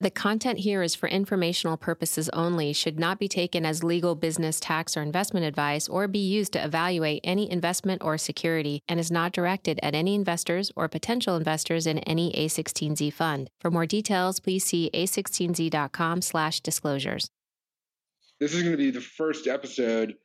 [0.00, 4.58] The content here is for informational purposes only, should not be taken as legal, business,
[4.58, 9.12] tax, or investment advice, or be used to evaluate any investment or security, and is
[9.12, 13.48] not directed at any investors or potential investors in any A16Z fund.
[13.60, 17.30] For more details, please see a16z.com slash disclosures.
[18.40, 20.16] This is going to be the first episode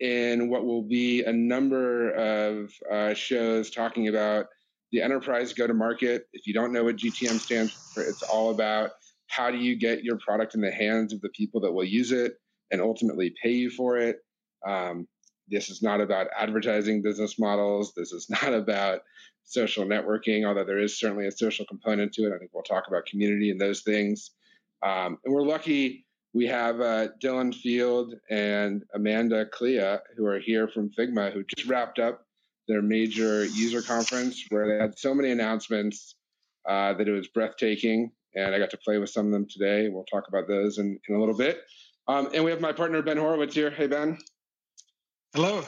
[0.00, 4.46] in what will be a number of uh, shows talking about
[4.92, 6.28] the enterprise go to market.
[6.34, 8.90] If you don't know what GTM stands for, it's all about
[9.34, 12.12] how do you get your product in the hands of the people that will use
[12.12, 12.34] it
[12.70, 14.18] and ultimately pay you for it?
[14.66, 15.06] Um,
[15.48, 17.92] this is not about advertising business models.
[17.96, 19.00] This is not about
[19.44, 22.32] social networking, although there is certainly a social component to it.
[22.34, 24.30] I think we'll talk about community and those things.
[24.82, 26.04] Um, and we're lucky
[26.34, 31.68] we have uh, Dylan Field and Amanda Kleha, who are here from Figma, who just
[31.68, 32.26] wrapped up
[32.66, 36.16] their major user conference where they had so many announcements
[36.68, 39.88] uh, that it was breathtaking and I got to play with some of them today.
[39.88, 41.62] We'll talk about those in, in a little bit.
[42.08, 43.70] Um, and we have my partner Ben Horowitz here.
[43.70, 44.18] Hey Ben.
[45.34, 45.64] Hello.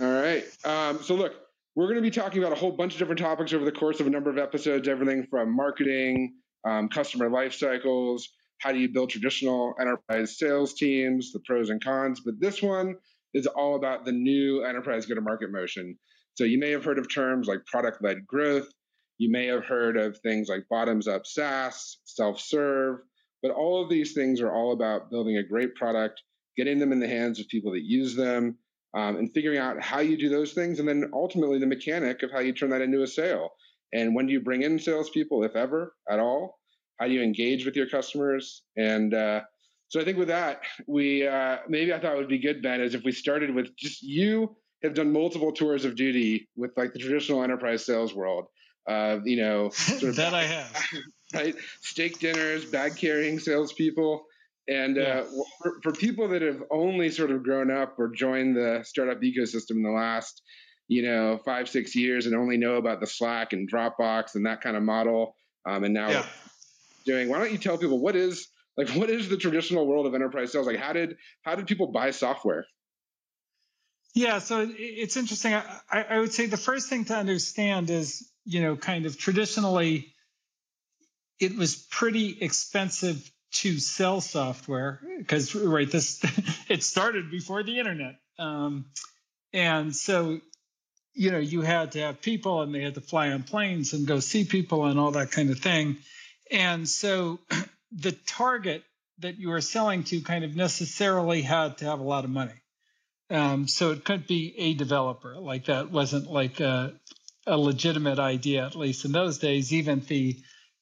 [0.00, 0.44] All right.
[0.64, 1.34] Um, so look,
[1.76, 4.00] we're going to be talking about a whole bunch of different topics over the course
[4.00, 4.88] of a number of episodes.
[4.88, 11.32] Everything from marketing, um, customer life cycles, how do you build traditional enterprise sales teams,
[11.32, 12.20] the pros and cons.
[12.24, 12.96] But this one
[13.34, 15.98] is all about the new enterprise go-to-market motion.
[16.34, 18.68] So you may have heard of terms like product-led growth,
[19.18, 22.98] you may have heard of things like bottoms up SaaS, self serve,
[23.42, 26.22] but all of these things are all about building a great product,
[26.56, 28.56] getting them in the hands of people that use them,
[28.94, 30.78] um, and figuring out how you do those things.
[30.78, 33.50] And then ultimately, the mechanic of how you turn that into a sale.
[33.92, 36.58] And when do you bring in salespeople, if ever at all?
[36.98, 38.62] How do you engage with your customers?
[38.76, 39.42] And uh,
[39.88, 42.80] so I think with that, we uh, maybe I thought it would be good, Ben,
[42.80, 46.92] is if we started with just you have done multiple tours of duty with like
[46.92, 48.46] the traditional enterprise sales world
[48.86, 50.86] uh, you know, sort of that I have,
[51.34, 51.54] right?
[51.82, 54.24] Steak dinners, bag carrying salespeople.
[54.66, 55.08] And uh, yeah.
[55.08, 55.24] uh,
[55.62, 59.72] for, for, people that have only sort of grown up or joined the startup ecosystem
[59.72, 60.40] in the last,
[60.88, 64.62] you know, five, six years and only know about the Slack and Dropbox and that
[64.62, 66.26] kind of model, um, and now yeah.
[67.04, 70.14] doing, why don't you tell people what is like what is the traditional world of
[70.14, 70.66] enterprise sales?
[70.66, 72.64] Like how did how did people buy software?
[74.14, 75.54] Yeah, so it's interesting.
[75.54, 80.12] I, I would say the first thing to understand is you know, kind of traditionally,
[81.40, 86.20] it was pretty expensive to sell software because, right, this
[86.68, 88.86] it started before the internet, um,
[89.52, 90.40] and so
[91.12, 94.06] you know you had to have people and they had to fly on planes and
[94.06, 95.96] go see people and all that kind of thing,
[96.50, 97.38] and so
[97.92, 98.82] the target
[99.20, 102.52] that you were selling to kind of necessarily had to have a lot of money.
[103.30, 106.92] Um, so it could be a developer like that wasn't like a,
[107.46, 109.72] a legitimate idea, at least in those days.
[109.72, 110.36] Even the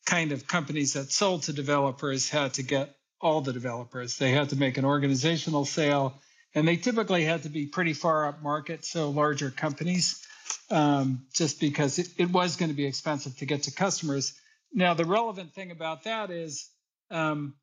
[0.06, 4.19] kind of companies that sold to developers had to get all the developers.
[4.19, 6.21] They had to make an organizational sale,
[6.55, 10.27] and they typically had to be pretty far up market, so larger companies,
[10.71, 14.34] um, just because it, it, was going to be expensive to get to customers.
[14.73, 16.69] Now, the relevant thing about that is
[17.11, 17.55] um,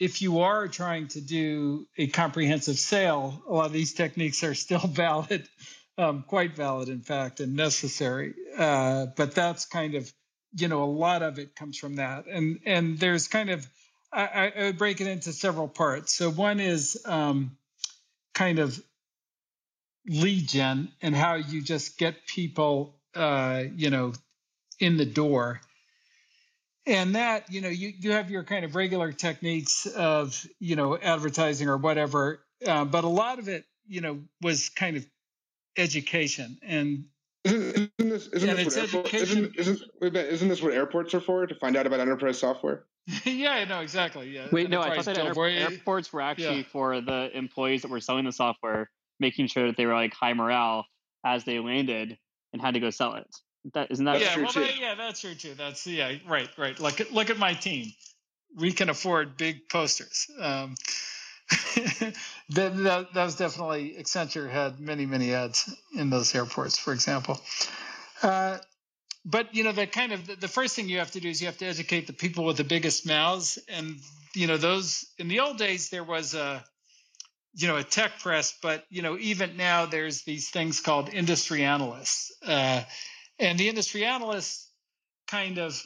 [0.00, 4.54] if you are trying to do a comprehensive sale, a lot of these techniques are
[4.54, 5.46] still valid
[5.98, 8.34] um, quite valid, in fact, and necessary.
[8.56, 10.12] Uh, but that's kind of,
[10.56, 12.26] you know, a lot of it comes from that.
[12.26, 13.66] And and there's kind of,
[14.12, 16.14] I, I would break it into several parts.
[16.14, 17.56] So one is um,
[18.34, 18.80] kind of
[20.06, 24.12] lead gen and how you just get people, uh, you know,
[24.78, 25.60] in the door.
[26.86, 30.98] And that, you know, you, you have your kind of regular techniques of, you know,
[30.98, 32.44] advertising or whatever.
[32.66, 35.06] Uh, but a lot of it, you know, was kind of
[35.76, 37.04] education and
[37.44, 41.20] isn't, isn't this isn't yeah, this what airport, isn't, isn't, isn't this what airports are
[41.20, 42.86] for to find out about enterprise software?
[43.24, 44.30] yeah, no, exactly.
[44.30, 44.46] Yeah.
[44.50, 46.70] Wait, no, I thought that airport, airports were actually yeah.
[46.72, 48.90] for the employees that were selling the software,
[49.20, 50.86] making sure that they were like high morale
[51.24, 52.16] as they landed
[52.52, 53.28] and had to go sell it.
[53.74, 54.60] That isn't that yeah, true well, too?
[54.60, 55.54] That, yeah, that's true too.
[55.54, 56.78] That's yeah, right, right.
[56.80, 57.92] Look, look at my team.
[58.56, 60.26] We can afford big posters.
[60.40, 60.76] Um,
[62.50, 67.38] that, that, that, was definitely Accenture had many many ads in those airports, for example.
[68.22, 68.58] Uh,
[69.24, 71.46] but you know, the kind of the first thing you have to do is you
[71.46, 73.96] have to educate the people with the biggest mouths, and
[74.34, 76.64] you know, those in the old days there was a
[77.54, 81.64] you know a tech press, but you know, even now there's these things called industry
[81.64, 82.82] analysts, uh,
[83.38, 84.70] and the industry analysts
[85.26, 85.82] kind of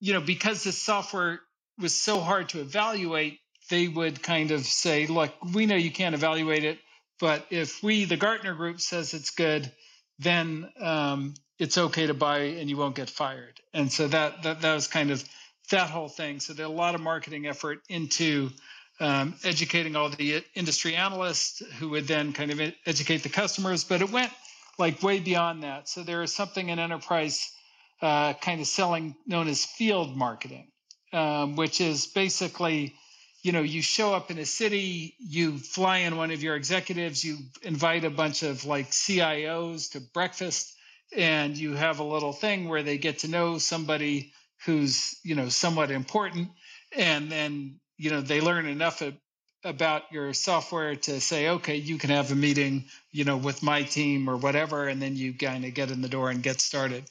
[0.00, 1.40] you know because the software
[1.78, 3.38] was so hard to evaluate
[3.72, 6.78] they would kind of say, look, we know you can't evaluate it,
[7.18, 9.72] but if we, the Gartner group, says it's good,
[10.18, 13.58] then um, it's okay to buy and you won't get fired.
[13.72, 15.24] And so that, that that was kind of
[15.70, 16.40] that whole thing.
[16.40, 18.50] So there's a lot of marketing effort into
[19.00, 23.84] um, educating all the industry analysts who would then kind of educate the customers.
[23.84, 24.32] But it went
[24.78, 25.88] like way beyond that.
[25.88, 27.50] So there is something in enterprise
[28.02, 30.68] uh, kind of selling known as field marketing,
[31.14, 32.96] um, which is basically,
[33.42, 37.24] you know, you show up in a city, you fly in one of your executives,
[37.24, 40.72] you invite a bunch of like CIOs to breakfast,
[41.16, 44.32] and you have a little thing where they get to know somebody
[44.64, 46.50] who's, you know, somewhat important,
[46.96, 49.02] and then you know they learn enough
[49.64, 53.82] about your software to say, okay, you can have a meeting, you know, with my
[53.82, 57.04] team or whatever, and then you kind of get in the door and get started.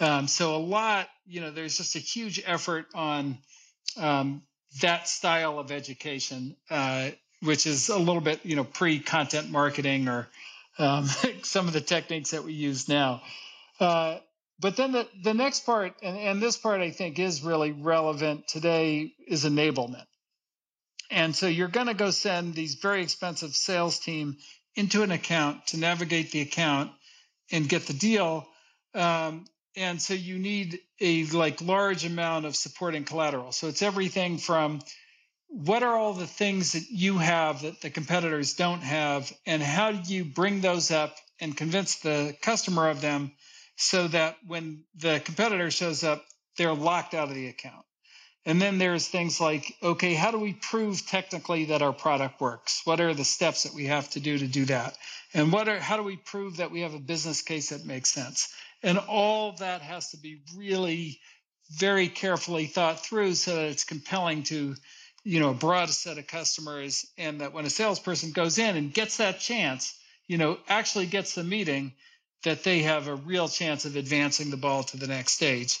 [0.00, 3.38] Um, so a lot, you know, there's just a huge effort on
[3.96, 4.42] um,
[4.80, 7.10] that style of education, uh,
[7.42, 10.28] which is a little bit, you know, pre-content marketing or
[10.78, 11.06] um,
[11.42, 13.22] some of the techniques that we use now.
[13.80, 14.18] Uh,
[14.60, 18.46] but then the, the next part, and, and this part I think is really relevant
[18.48, 20.06] today, is enablement.
[21.10, 24.38] And so you're going to go send these very expensive sales team
[24.74, 26.90] into an account to navigate the account
[27.52, 28.46] and get the deal.
[28.94, 29.44] Um,
[29.76, 33.52] and so you need a like large amount of supporting collateral.
[33.52, 34.80] So it's everything from
[35.48, 39.92] what are all the things that you have that the competitors don't have, and how
[39.92, 43.32] do you bring those up and convince the customer of them
[43.76, 46.24] so that when the competitor shows up,
[46.56, 47.84] they're locked out of the account.
[48.46, 52.82] And then there's things like, okay, how do we prove technically that our product works?
[52.84, 54.98] What are the steps that we have to do to do that?
[55.32, 58.10] And what are, how do we prove that we have a business case that makes
[58.12, 58.52] sense?
[58.84, 61.18] And all that has to be really
[61.78, 64.74] very carefully thought through so that it's compelling to,
[65.24, 67.06] you know, a broad set of customers.
[67.16, 69.98] And that when a salesperson goes in and gets that chance,
[70.28, 71.94] you know, actually gets the meeting,
[72.44, 75.80] that they have a real chance of advancing the ball to the next stage.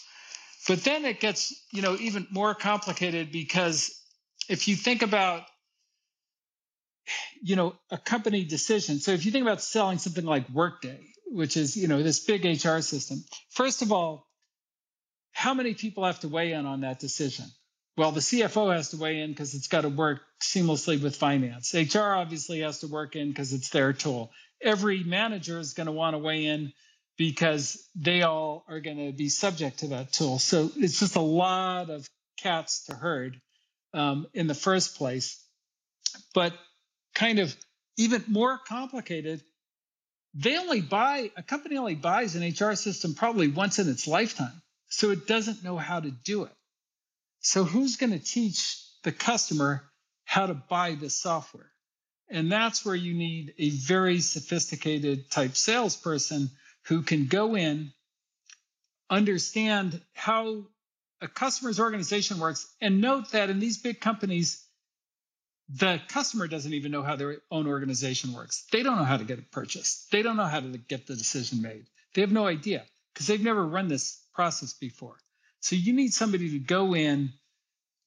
[0.66, 3.94] But then it gets, you know, even more complicated because
[4.48, 5.42] if you think about,
[7.42, 8.98] you know, a company decision.
[8.98, 12.44] So if you think about selling something like Workday, which is, you know, this big
[12.44, 14.26] HR system, first of all,
[15.32, 17.46] how many people have to weigh in on that decision?
[17.96, 21.74] Well, the CFO has to weigh in because it's got to work seamlessly with finance.
[21.74, 24.32] HR obviously has to work in because it's their tool.
[24.60, 26.72] Every manager is going to want to weigh in
[27.16, 30.38] because they all are going to be subject to that tool.
[30.38, 33.40] So it's just a lot of cats to herd
[33.92, 35.40] um, in the first place.
[36.34, 36.52] But
[37.14, 37.54] kind of
[37.96, 39.42] even more complicated,
[40.34, 44.62] they only buy, a company only buys an HR system probably once in its lifetime.
[44.88, 46.52] So it doesn't know how to do it.
[47.40, 49.84] So who's going to teach the customer
[50.24, 51.70] how to buy this software?
[52.28, 56.50] And that's where you need a very sophisticated type salesperson
[56.86, 57.92] who can go in,
[59.10, 60.64] understand how
[61.20, 64.63] a customer's organization works, and note that in these big companies,
[65.68, 68.66] the customer doesn't even know how their own organization works.
[68.70, 70.10] They don't know how to get it purchased.
[70.10, 71.86] They don't know how to get the decision made.
[72.14, 75.16] They have no idea because they've never run this process before.
[75.60, 77.32] So you need somebody to go in,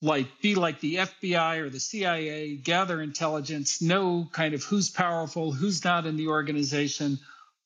[0.02, 5.52] like be like the FBI or the CIA, gather intelligence, know kind of who's powerful,
[5.52, 7.20] who's not in the organization,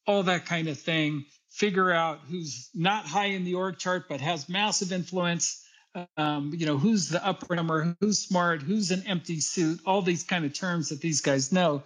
[0.08, 1.26] all that kind of thing.
[1.50, 5.66] Figure out who's not high in the org chart but has massive influence.
[6.16, 10.24] Um, you know, who's the upper number, who's smart, who's an empty suit, all these
[10.24, 11.84] kind of terms that these guys know.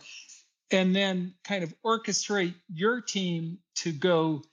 [0.71, 4.43] And then kind of orchestrate your team to go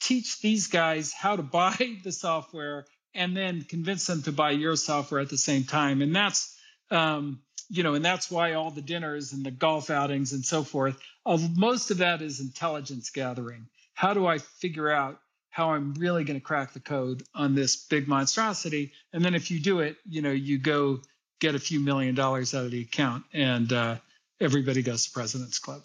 [0.00, 4.76] teach these guys how to buy the software and then convince them to buy your
[4.76, 6.02] software at the same time.
[6.02, 6.56] And that's,
[6.90, 10.62] um, you know, and that's why all the dinners and the golf outings and so
[10.62, 13.66] forth, uh, most of that is intelligence gathering.
[13.94, 15.20] How do I figure out
[15.54, 18.90] how I'm really going to crack the code on this big monstrosity?
[19.12, 20.98] And then if you do it, you know, you go
[21.38, 23.96] get a few million dollars out of the account and uh,
[24.40, 25.82] everybody goes to President's Club.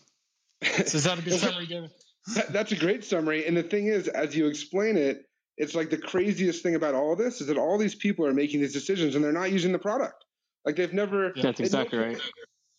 [0.63, 1.91] So is that a good summary, David?
[2.49, 3.45] That's a great summary.
[3.45, 7.15] And the thing is, as you explain it, it's like the craziest thing about all
[7.15, 9.77] this is that all these people are making these decisions and they're not using the
[9.77, 10.25] product.
[10.65, 11.31] Like they've never.
[11.35, 12.21] Yeah, that's exactly no, right.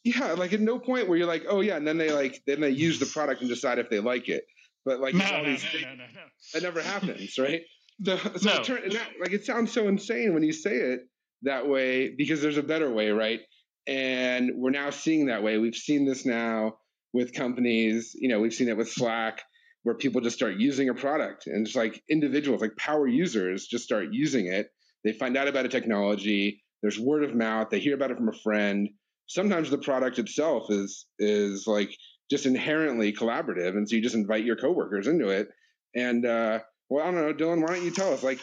[0.02, 2.60] Yeah, like at no point where you're like, oh yeah, and then they like then
[2.60, 4.44] they use the product and decide if they like it.
[4.84, 6.06] But like no, no, no, no, no,
[6.54, 7.62] that never happens, right?
[8.02, 8.62] So, so no.
[8.62, 11.00] Turn, that, like it sounds so insane when you say it
[11.42, 13.40] that way because there's a better way, right?
[13.86, 15.58] And we're now seeing that way.
[15.58, 16.78] We've seen this now
[17.12, 18.12] with companies.
[18.14, 19.42] You know, we've seen it with Slack
[19.82, 23.84] where people just start using a product and it's like individuals, like power users, just
[23.84, 24.68] start using it.
[25.04, 27.68] They find out about a technology there's word of mouth.
[27.70, 28.88] They hear about it from a friend.
[29.26, 31.94] Sometimes the product itself is is like
[32.30, 35.48] just inherently collaborative, and so you just invite your coworkers into it.
[35.94, 37.62] And uh, well, I don't know, Dylan.
[37.62, 38.22] Why don't you tell us?
[38.22, 38.40] Like,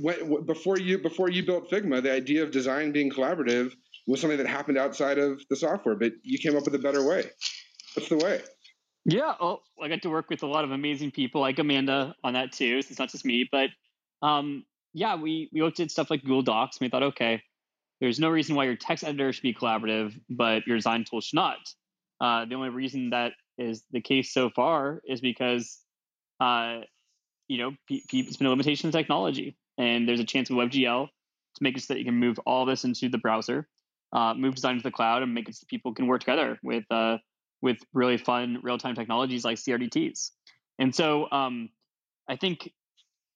[0.00, 3.72] when, before you before you built Figma, the idea of design being collaborative
[4.06, 7.06] was something that happened outside of the software, but you came up with a better
[7.06, 7.24] way.
[7.94, 8.40] What's the way?
[9.04, 12.34] Yeah, oh, I got to work with a lot of amazing people like Amanda on
[12.34, 12.82] that too.
[12.82, 13.70] So it's not just me, but
[14.22, 17.42] um, yeah, we we looked at stuff like Google Docs and we thought, okay,
[18.00, 21.36] there's no reason why your text editor should be collaborative, but your design tool should
[21.36, 21.58] not.
[22.22, 25.80] Uh, the only reason that is the case so far is because,
[26.38, 26.78] uh,
[27.48, 30.58] you know, p- p- it's been a limitation of technology, and there's a chance with
[30.58, 33.66] WebGL to make it so that you can move all this into the browser,
[34.12, 36.84] uh, move design to the cloud, and make it so people can work together with
[36.92, 37.18] uh,
[37.60, 40.30] with really fun real time technologies like CRDTs.
[40.78, 41.70] And so um,
[42.28, 42.72] I think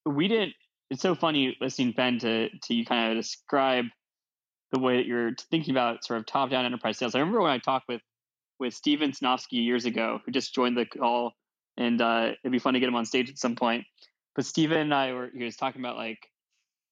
[0.05, 0.53] we didn't.
[0.91, 3.87] It's so funny listening Ben to to you kind of describe
[4.71, 7.17] the way that you're thinking about sort of top down enterprise sales.
[7.17, 8.01] I remember when I talked with
[8.59, 11.33] with Steven Sinofsky years ago, who just joined the call,
[11.77, 13.85] and uh, it'd be fun to get him on stage at some point.
[14.35, 16.19] But Steven and I were he was talking about like,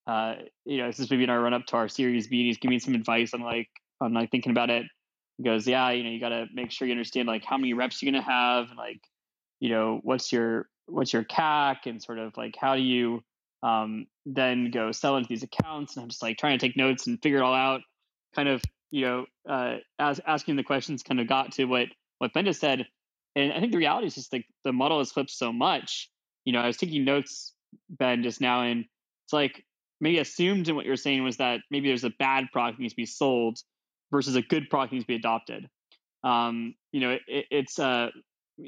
[0.06, 2.47] uh, you know, this is maybe in our run up to our Series B, and
[2.47, 3.68] he's giving me some advice on like
[4.00, 4.87] on like thinking about it.
[5.38, 7.75] He goes, yeah, you know, you got to make sure you understand like how many
[7.75, 9.00] reps you're gonna have, and like,
[9.61, 13.23] you know, what's your what's your CAC, and sort of like how do you
[13.64, 15.97] um, then go sell into these accounts.
[15.97, 17.80] And I'm just like trying to take notes and figure it all out.
[18.35, 18.62] Kind of,
[18.94, 22.60] you know, uh, as asking the questions kind of got to what what Ben just
[22.60, 22.86] said.
[23.34, 26.08] And I think the reality is just like the model has flipped so much.
[26.44, 27.52] You know, I was taking notes,
[27.90, 28.84] Ben, just now, and
[29.24, 29.64] it's like
[30.00, 32.96] maybe assumed in what you're saying was that maybe there's a bad product needs to
[32.96, 33.58] be sold
[34.12, 35.68] versus a good product needs to be adopted.
[36.22, 38.10] Um, you know, it, it's uh,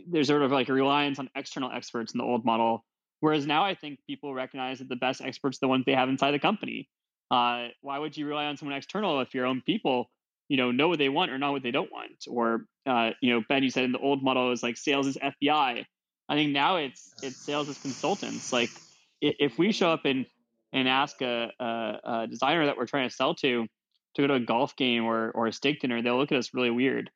[0.08, 2.84] there's sort of like a reliance on external experts in the old model
[3.20, 6.08] Whereas now I think people recognize that the best experts are the ones they have
[6.08, 6.88] inside the company.
[7.30, 10.10] Uh, why would you rely on someone external if your own people,
[10.48, 12.26] you know, know what they want or know what they don't want?
[12.28, 15.16] Or, uh, you know, Ben, you said in the old model is like sales is
[15.16, 15.84] FBI.
[16.28, 18.52] I think now it's it's sales as consultants.
[18.52, 18.70] Like
[19.20, 20.26] if we show up and
[20.72, 23.66] and ask a, a, a designer that we're trying to sell to
[24.14, 26.52] to go to a golf game or or a steak dinner, they'll look at us
[26.52, 27.10] really weird.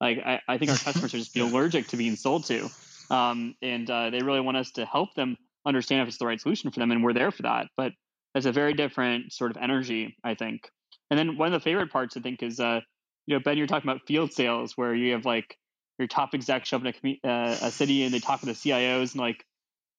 [0.00, 2.68] Like I, I think our customers are just be allergic to being sold to
[3.10, 6.40] um, and uh, they really want us to help them understand if it's the right
[6.40, 7.66] solution for them, and we're there for that.
[7.76, 7.92] But
[8.34, 10.70] it's a very different sort of energy, I think.
[11.10, 12.80] And then one of the favorite parts, I think, is uh,
[13.26, 15.56] you know, Ben, you're talking about field sales where you have like
[15.98, 19.12] your top execs up in a, uh, a city and they talk to the CIOs
[19.12, 19.44] and like,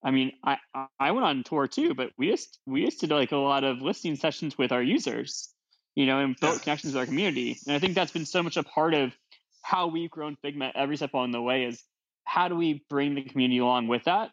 [0.04, 0.58] I mean, I
[1.00, 3.64] I went on tour too, but we just we used to do like a lot
[3.64, 5.54] of listening sessions with our users,
[5.96, 7.60] you know, and build connections with our community.
[7.68, 9.16] And I think that's been so much a part of
[9.62, 11.84] how we've grown Figma every step along the way is
[12.24, 14.32] how do we bring the community along with that?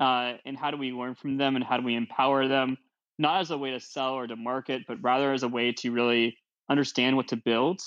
[0.00, 2.76] Uh, and how do we learn from them and how do we empower them,
[3.18, 5.90] not as a way to sell or to market, but rather as a way to
[5.90, 6.36] really
[6.68, 7.80] understand what to build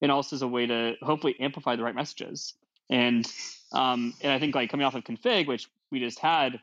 [0.00, 2.54] and also as a way to hopefully amplify the right messages.
[2.90, 3.26] And
[3.72, 6.60] um, and I think like coming off of config, which we just had,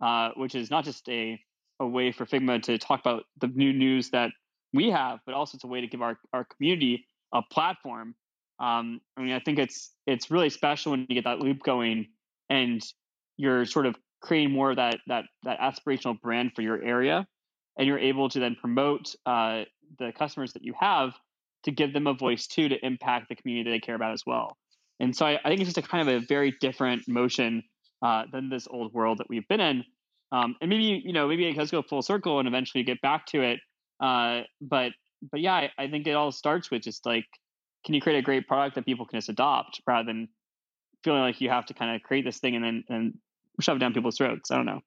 [0.00, 1.40] uh, which is not just a
[1.78, 4.30] a way for Figma to talk about the new news that
[4.74, 8.14] we have, but also it's a way to give our, our community a platform
[8.60, 12.08] um, I mean, I think it's it's really special when you get that loop going,
[12.50, 12.82] and
[13.38, 17.26] you're sort of creating more of that that that aspirational brand for your area,
[17.80, 19.62] and you're able to then promote uh,
[19.98, 21.14] the customers that you have
[21.64, 24.58] to give them a voice too to impact the community they care about as well.
[25.00, 27.62] And so I, I think it's just a kind of a very different motion
[28.04, 29.84] uh, than this old world that we've been in.
[30.30, 33.24] Um, and maybe you know maybe it does go full circle and eventually get back
[33.26, 33.60] to it.
[33.98, 34.92] Uh, but
[35.30, 37.24] but yeah, I, I think it all starts with just like
[37.86, 40.28] can you create a great product that people can just adopt rather than
[41.02, 43.14] feeling like you have to kind of create this thing and then and
[43.60, 44.50] shove it down people's throats?
[44.50, 44.80] I don't know.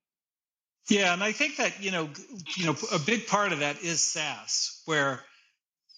[0.89, 2.09] Yeah, and I think that you know,
[2.57, 5.21] you know, a big part of that is SaaS, where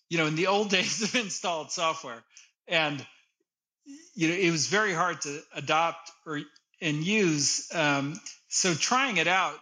[0.10, 2.24] you know, in the old days of installed software,
[2.68, 3.06] and
[4.14, 6.42] you know, it was very hard to adopt or
[6.82, 7.70] and use.
[7.74, 9.56] Um, so trying it out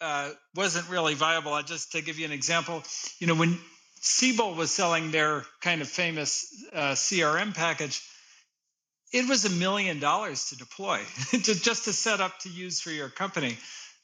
[0.00, 1.52] uh, wasn't really viable.
[1.52, 2.82] I just to give you an example,
[3.18, 3.58] you know, when
[4.00, 8.02] Siebel was selling their kind of famous uh, CRM package.
[9.10, 12.90] It was a million dollars to deploy, to, just to set up to use for
[12.90, 13.56] your company.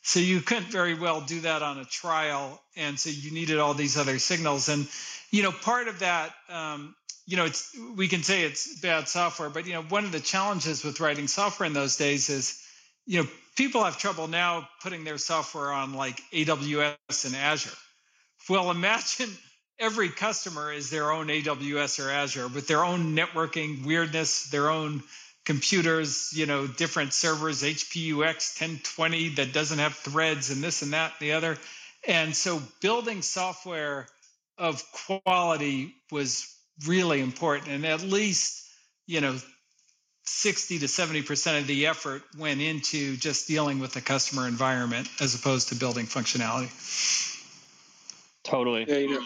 [0.06, 3.72] So you couldn't very well do that on a trial, and so you needed all
[3.72, 4.68] these other signals.
[4.68, 4.86] And
[5.30, 6.94] you know, part of that, um,
[7.26, 10.20] you know, it's we can say it's bad software, but you know, one of the
[10.20, 12.62] challenges with writing software in those days is,
[13.06, 17.70] you know, people have trouble now putting their software on like AWS and Azure.
[18.50, 19.30] Well, imagine
[19.78, 25.02] every customer is their own AWS or Azure with their own networking weirdness, their own
[25.44, 31.12] computers, you know, different servers, HPUX 1020 that doesn't have threads and this and that
[31.18, 31.58] and the other.
[32.06, 34.06] And so building software
[34.58, 36.54] of quality was
[36.86, 37.70] really important.
[37.70, 38.66] And at least,
[39.06, 39.36] you know,
[40.26, 45.34] 60 to 70% of the effort went into just dealing with the customer environment as
[45.34, 46.70] opposed to building functionality.
[48.42, 48.86] Totally.
[48.88, 49.24] Yeah, you know,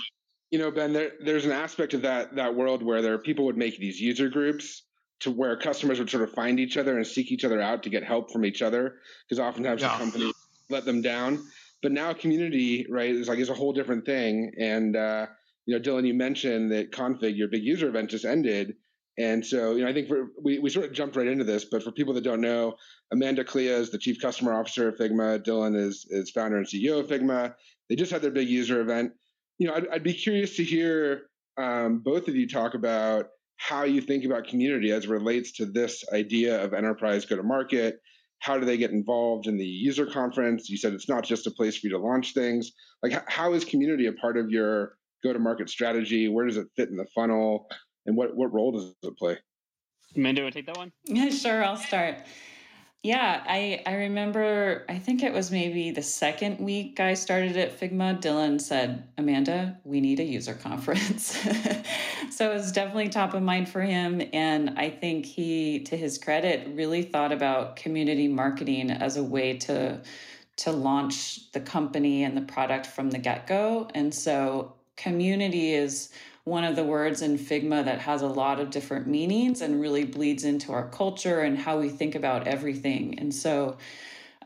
[0.51, 3.57] you know, Ben, there, there's an aspect of that that world where there people would
[3.57, 4.83] make these user groups
[5.21, 7.91] to where customers would sort of find each other and seek each other out to
[7.91, 8.97] get help from each other
[9.29, 9.93] because oftentimes yeah.
[9.93, 10.33] the company
[10.71, 11.45] let them down.
[11.83, 14.53] But now community, right, is like is a whole different thing.
[14.59, 15.27] And uh,
[15.67, 18.75] you know, Dylan, you mentioned that config, your big user event just ended.
[19.19, 21.65] And so, you know, I think for, we, we sort of jumped right into this,
[21.65, 22.77] but for people that don't know,
[23.13, 25.45] Amanda Kleha is the chief customer officer of Figma.
[25.45, 27.55] Dylan is, is founder and CEO of Figma.
[27.89, 29.13] They just had their big user event.
[29.59, 31.23] You know, I'd, I'd be curious to hear
[31.59, 33.27] um, both of you talk about
[33.59, 37.43] how you think about community as it relates to this idea of enterprise go to
[37.43, 38.01] market.
[38.39, 40.71] How do they get involved in the user conference?
[40.71, 42.71] You said it's not just a place for you to launch things.
[43.03, 46.29] Like, how is community a part of your go to market strategy?
[46.29, 47.67] Where does it fit in the funnel?
[48.07, 49.37] And what, what role does it play?
[50.17, 50.93] Amanda, want to take that one?
[51.05, 51.65] Yeah, sure.
[51.65, 52.19] I'll start.
[53.05, 57.79] Yeah, I I remember I think it was maybe the second week I started at
[57.79, 61.27] Figma, Dylan said, "Amanda, we need a user conference."
[62.31, 66.19] so it was definitely top of mind for him and I think he to his
[66.19, 70.01] credit really thought about community marketing as a way to
[70.59, 73.89] to launch the company and the product from the get-go.
[73.95, 76.11] And so community is
[76.49, 80.05] one of the words in Figma that has a lot of different meanings and really
[80.05, 83.19] bleeds into our culture and how we think about everything.
[83.19, 83.77] And so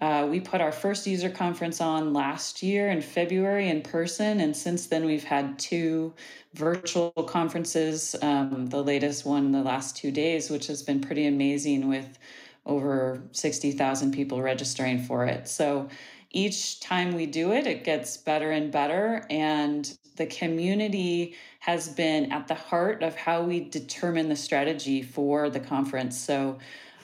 [0.00, 4.56] uh, we put our first user conference on last year in February in person, and
[4.56, 6.12] since then we've had two
[6.54, 8.16] virtual conferences.
[8.21, 12.18] Um, the latest one the last two days, which has been pretty amazing with
[12.66, 15.47] over 60,000 people registering for it.
[15.47, 15.88] So
[16.33, 19.27] each time we do it, it gets better and better.
[19.31, 25.49] And the community has been at the heart of how we determine the strategy for
[25.49, 26.19] the conference.
[26.19, 26.59] So,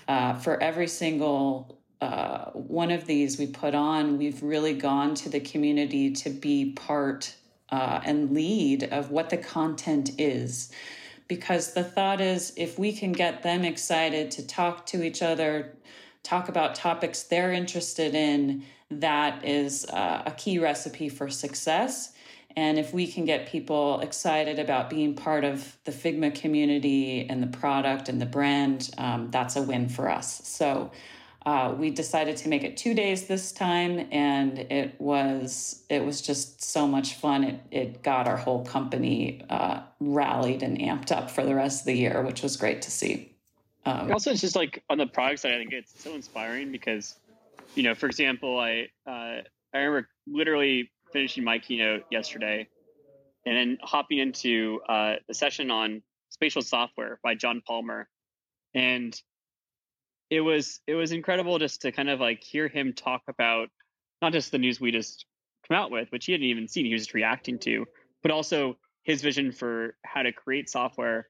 [0.08, 5.28] uh, for every single uh, one of these we put on, we've really gone to
[5.28, 7.34] the community to be part
[7.70, 10.72] uh, and lead of what the content is.
[11.26, 15.76] Because the thought is if we can get them excited to talk to each other,
[16.22, 22.12] talk about topics they're interested in, that is uh, a key recipe for success.
[22.56, 27.42] And if we can get people excited about being part of the Figma community and
[27.42, 30.40] the product and the brand, um, that's a win for us.
[30.46, 30.90] So
[31.46, 36.20] uh, we decided to make it two days this time, and it was it was
[36.20, 37.44] just so much fun.
[37.44, 41.86] It it got our whole company uh, rallied and amped up for the rest of
[41.86, 43.32] the year, which was great to see.
[43.86, 47.14] Um, also, it's just like on the product side, I think it's so inspiring because,
[47.74, 49.42] you know, for example, I uh,
[49.74, 52.68] I remember literally finishing my keynote yesterday,
[53.46, 58.08] and then hopping into uh, a session on spatial software by John Palmer,
[58.74, 59.20] and
[60.30, 63.68] it was it was incredible just to kind of like hear him talk about
[64.20, 65.26] not just the news we just
[65.66, 67.86] come out with, which he hadn't even seen, he was just reacting to,
[68.22, 71.28] but also his vision for how to create software.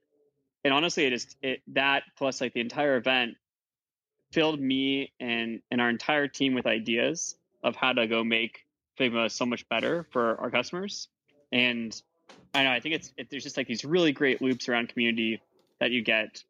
[0.65, 3.35] And honestly, it just it that plus like the entire event
[4.33, 8.65] filled me and and our entire team with ideas of how to go make
[8.99, 11.09] Figma so much better for our customers.
[11.53, 12.01] And
[12.55, 15.41] I know I think it's it, there's just like these really great loops around community
[15.81, 16.43] that you get.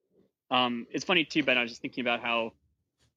[0.51, 1.59] Um, it's funny too, Ben.
[1.59, 2.53] I was just thinking about how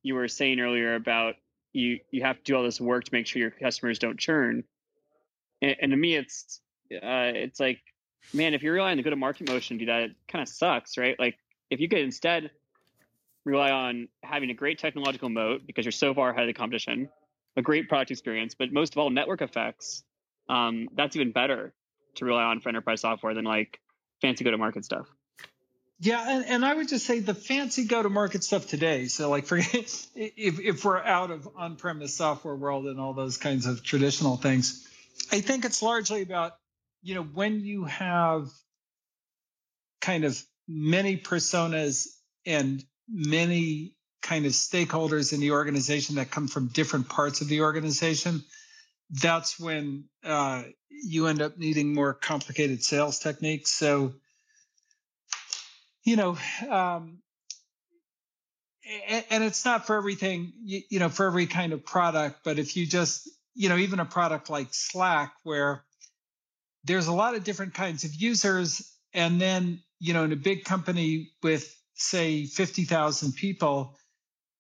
[0.03, 1.35] you were saying earlier about
[1.73, 4.63] you you have to do all this work to make sure your customers don't churn.
[5.61, 6.59] And, and to me, it's
[6.93, 7.79] uh, it's like,
[8.33, 10.41] man, if you're relying on the go to market motion to do that, it kind
[10.41, 11.17] of sucks, right?
[11.17, 11.37] Like
[11.69, 12.51] if you could instead
[13.45, 17.09] rely on having a great technological moat because you're so far ahead of the competition
[17.57, 20.03] a great product experience, but most of all, network effects.
[20.49, 21.73] Um, that's even better
[22.15, 23.79] to rely on for enterprise software than like
[24.21, 25.07] fancy go to market stuff.
[25.99, 29.05] Yeah, and, and I would just say the fancy go to market stuff today.
[29.05, 33.37] So, like, for if if we're out of on premise software world and all those
[33.37, 34.87] kinds of traditional things,
[35.31, 36.53] I think it's largely about
[37.03, 38.49] you know when you have
[39.99, 42.07] kind of many personas
[42.47, 47.61] and many kind of stakeholders in the organization that come from different parts of the
[47.61, 48.43] organization,
[49.09, 53.71] that's when uh, you end up needing more complicated sales techniques.
[53.71, 54.13] So,
[56.03, 56.37] you know,
[56.69, 57.19] um,
[59.07, 62.57] and, and, it's not for everything, you, you know, for every kind of product, but
[62.57, 65.83] if you just, you know, even a product like Slack, where
[66.83, 70.63] there's a lot of different kinds of users, and then, you know, in a big
[70.63, 73.95] company with, say, 50,000 people,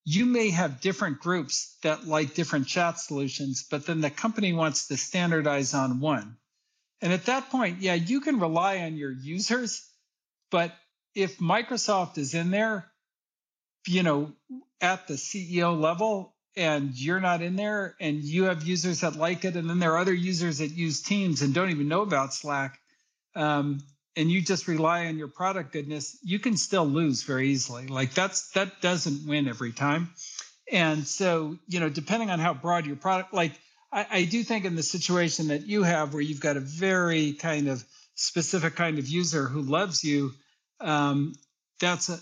[0.03, 4.87] you may have different groups that like different chat solutions, but then the company wants
[4.87, 6.37] to standardize on one.
[7.01, 9.87] And at that point, yeah, you can rely on your users,
[10.49, 10.71] but
[11.15, 12.91] if Microsoft is in there,
[13.87, 14.33] you know,
[14.79, 19.45] at the CEO level, and you're not in there and you have users that like
[19.45, 22.33] it and then there are other users that use teams and don't even know about
[22.33, 22.79] slack
[23.35, 23.81] um,
[24.15, 28.13] and you just rely on your product goodness you can still lose very easily like
[28.13, 30.09] that's that doesn't win every time
[30.71, 33.53] and so you know depending on how broad your product like
[33.93, 37.33] I, I do think in the situation that you have where you've got a very
[37.33, 37.83] kind of
[38.15, 40.31] specific kind of user who loves you
[40.79, 41.33] um,
[41.79, 42.19] that's a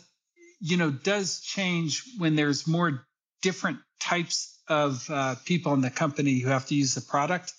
[0.60, 3.06] you know does change when there's more
[3.42, 7.54] different types of uh, people in the company who have to use the product.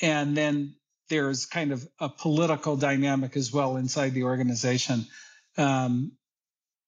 [0.00, 0.76] And then
[1.12, 5.06] there's kind of a political dynamic as well inside the organization.
[5.58, 6.12] Um,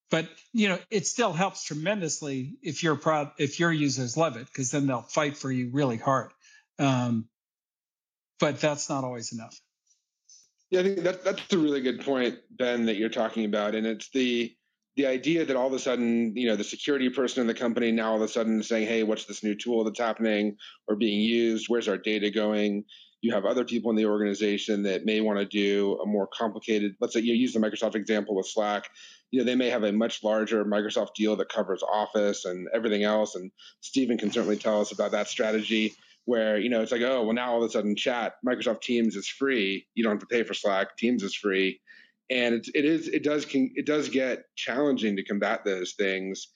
[0.09, 4.47] but you know, it still helps tremendously if your pro- if your users love it,
[4.47, 6.31] because then they'll fight for you really hard.
[6.79, 7.29] Um,
[8.39, 9.55] but that's not always enough.
[10.71, 13.85] Yeah, I think that, that's a really good point, Ben, that you're talking about, and
[13.85, 14.55] it's the
[14.95, 17.91] the idea that all of a sudden, you know, the security person in the company
[17.91, 20.57] now all of a sudden saying, "Hey, what's this new tool that's happening
[20.87, 21.67] or being used?
[21.67, 22.85] Where's our data going?"
[23.25, 26.95] You have other people in the organization that may want to do a more complicated.
[27.01, 28.87] Let's say you use the Microsoft example with Slack.
[29.31, 33.03] You know, they may have a much larger Microsoft deal that covers Office and everything
[33.03, 33.33] else.
[33.33, 37.23] And Steven can certainly tell us about that strategy where you know it's like, oh,
[37.23, 39.87] well, now all of a sudden, chat Microsoft Teams is free.
[39.95, 40.95] You don't have to pay for Slack.
[40.95, 41.81] Teams is free
[42.29, 46.49] and it, it is it does it does get challenging to combat those things.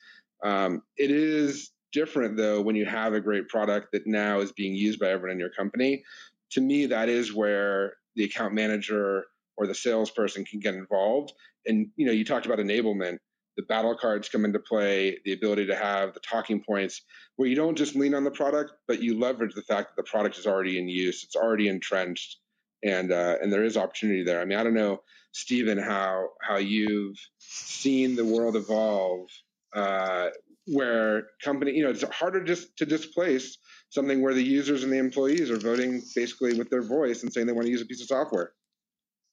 [0.44, 4.76] Um, it is different though when you have a great product that now is being
[4.76, 6.04] used by everyone in your company.
[6.52, 9.26] To me, that is where the account manager
[9.58, 11.34] or the salesperson can get involved.
[11.66, 13.18] And you know, you talked about enablement.
[13.58, 17.02] The battle cards come into play, the ability to have the talking points
[17.36, 20.10] where you don't just lean on the product, but you leverage the fact that the
[20.10, 22.38] product is already in use, it's already entrenched,
[22.84, 24.40] and uh, and there is opportunity there.
[24.40, 29.30] I mean, I don't know Steven, how how you've seen the world evolve,
[29.74, 30.30] uh,
[30.68, 33.58] where company, you know, it's harder just to displace
[33.90, 37.48] something where the users and the employees are voting basically with their voice and saying
[37.48, 38.54] they want to use a piece of software.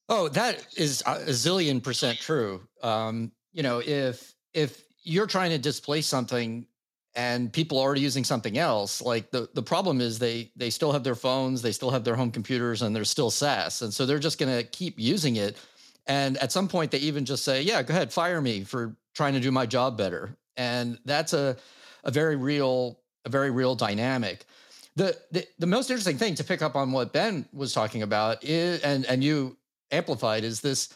[0.08, 2.62] Oh, that is a zillion percent true.
[2.82, 6.66] Um, you know, if if you're trying to displace something
[7.14, 10.92] and people are already using something else like the, the problem is they they still
[10.92, 14.04] have their phones they still have their home computers and they're still saas and so
[14.04, 15.56] they're just going to keep using it
[16.06, 19.32] and at some point, they even just say, yeah, go ahead, fire me for trying
[19.34, 20.36] to do my job better.
[20.56, 21.56] And that's a,
[22.04, 24.44] a very real, a very real dynamic.
[24.94, 28.44] The, the, the most interesting thing to pick up on what Ben was talking about
[28.44, 29.56] is, and, and you
[29.90, 30.92] amplified is this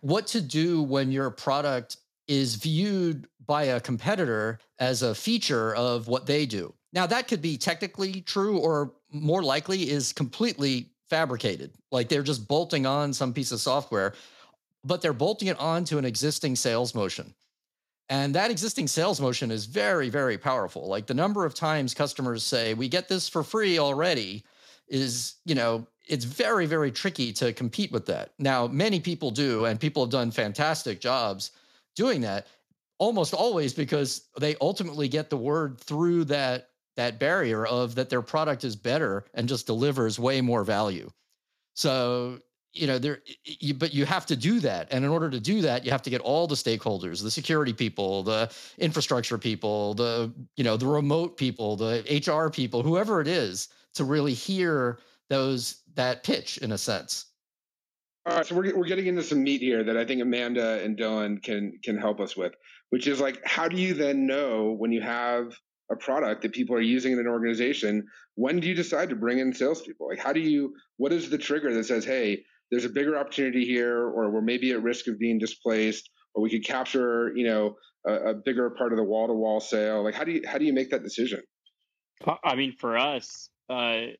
[0.00, 1.96] what to do when your product
[2.28, 6.72] is viewed by a competitor as a feature of what they do.
[6.92, 11.72] Now, that could be technically true, or more likely is completely fabricated.
[11.90, 14.14] Like they're just bolting on some piece of software
[14.84, 17.34] but they're bolting it onto an existing sales motion.
[18.12, 20.86] And that existing sales motion is very, very powerful.
[20.86, 24.44] Like the number of times customers say, we get this for free already
[24.86, 28.34] is, you know, it's very, very tricky to compete with that.
[28.38, 31.52] Now, many people do, and people have done fantastic jobs
[31.96, 32.48] doing that
[32.98, 38.20] almost always because they ultimately get the word through that that barrier of that their
[38.20, 41.10] product is better and just delivers way more value.
[41.72, 42.40] So
[42.72, 44.88] you know there you, but you have to do that.
[44.90, 47.72] And in order to do that you have to get all the stakeholders the security
[47.72, 53.28] people the infrastructure people the you know the remote people the hr people whoever it
[53.28, 57.26] is to really hear those that pitch in a sense.
[58.26, 60.96] All right so we're, we're getting into some meat here that i think amanda and
[60.96, 62.54] dylan can can help us with
[62.90, 65.58] which is like how do you then know when you have
[65.90, 69.38] a product that people are using in an organization when do you decide to bring
[69.38, 70.08] in salespeople?
[70.08, 73.66] Like how do you what is the trigger that says hey there's a bigger opportunity
[73.66, 77.76] here, or we're maybe at risk of being displaced, or we could capture, you know,
[78.06, 80.02] a, a bigger part of the wall to wall sale.
[80.02, 81.42] Like, how do you how do you make that decision?
[82.42, 84.14] I mean, for us, uh,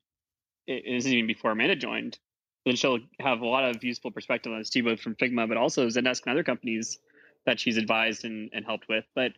[0.66, 2.18] it isn't even before Amanda joined.
[2.66, 5.56] Then she'll have a lot of useful perspective on this too, both from Figma, but
[5.56, 6.98] also Zendesk and other companies
[7.46, 9.04] that she's advised and, and helped with.
[9.14, 9.32] But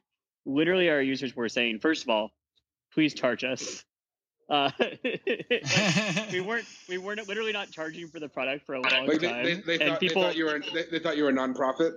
[0.44, 2.33] literally, our users were saying, first of all,
[2.92, 3.85] please charge us.
[4.49, 4.71] Uh,
[6.33, 9.45] we weren't we weren't literally not charging for the product for a long like time.
[9.45, 11.33] They, they, they, thought, people, they, thought, you were they, they, thought you were a
[11.33, 11.93] nonprofit.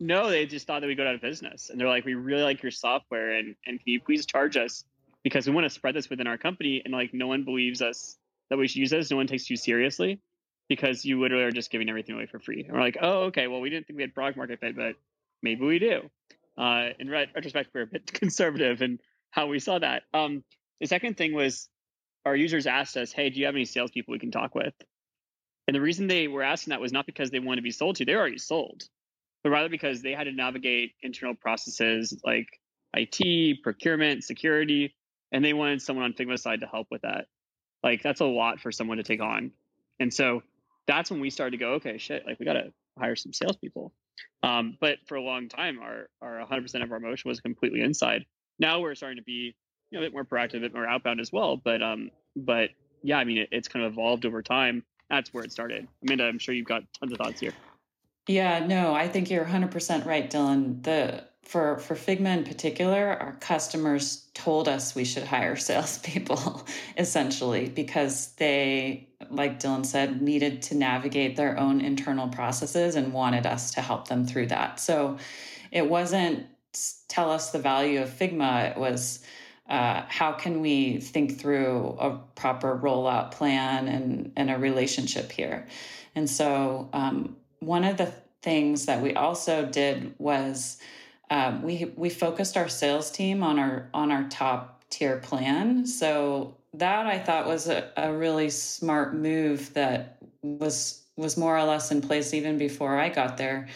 [0.00, 2.42] No, they just thought that we go out of business, and they're like, "We really
[2.42, 4.84] like your software, and and can you please charge us
[5.22, 8.16] because we want to spread this within our company?" And like, no one believes us
[8.48, 9.10] that we should use this.
[9.10, 10.20] No one takes you seriously
[10.68, 12.64] because you literally are just giving everything away for free.
[12.64, 13.46] And we're like, "Oh, okay.
[13.46, 14.96] Well, we didn't think we had product market fit, but
[15.42, 16.10] maybe we do."
[16.58, 18.98] Uh, in retrospect, we're a bit conservative in
[19.30, 20.02] how we saw that.
[20.12, 20.42] Um,
[20.80, 21.68] the second thing was
[22.24, 24.74] our users asked us, "Hey, do you have any salespeople we can talk with?"
[25.66, 27.96] And the reason they were asking that was not because they wanted to be sold
[27.96, 28.88] to; they're already sold,
[29.42, 32.48] but rather because they had to navigate internal processes like
[32.94, 34.94] IT, procurement, security,
[35.32, 37.26] and they wanted someone on Figma side to help with that.
[37.82, 39.52] Like that's a lot for someone to take on,
[39.98, 40.42] and so
[40.86, 43.92] that's when we started to go, okay, shit, like we got to hire some salespeople.
[44.42, 48.24] Um, but for a long time, our our 100% of our motion was completely inside.
[48.58, 49.54] Now we're starting to be
[49.90, 51.56] you know, a bit more proactive, a bit more outbound as well.
[51.56, 52.70] But um, but
[53.02, 54.84] yeah, I mean, it, it's kind of evolved over time.
[55.08, 55.88] That's where it started.
[56.02, 57.52] Amanda, I'm sure you've got tons of thoughts here.
[58.28, 60.82] Yeah, no, I think you're 100% right, Dylan.
[60.84, 67.68] The for for Figma in particular, our customers told us we should hire salespeople essentially
[67.68, 73.72] because they, like Dylan said, needed to navigate their own internal processes and wanted us
[73.72, 74.78] to help them through that.
[74.78, 75.18] So
[75.72, 76.46] it wasn't
[77.08, 78.70] tell us the value of Figma.
[78.70, 79.24] It was
[79.70, 85.66] uh, how can we think through a proper rollout plan and, and a relationship here?
[86.14, 90.78] And so, um, one of the things that we also did was
[91.30, 95.86] um, we we focused our sales team on our on our top tier plan.
[95.86, 101.64] So that I thought was a, a really smart move that was was more or
[101.64, 103.68] less in place even before I got there,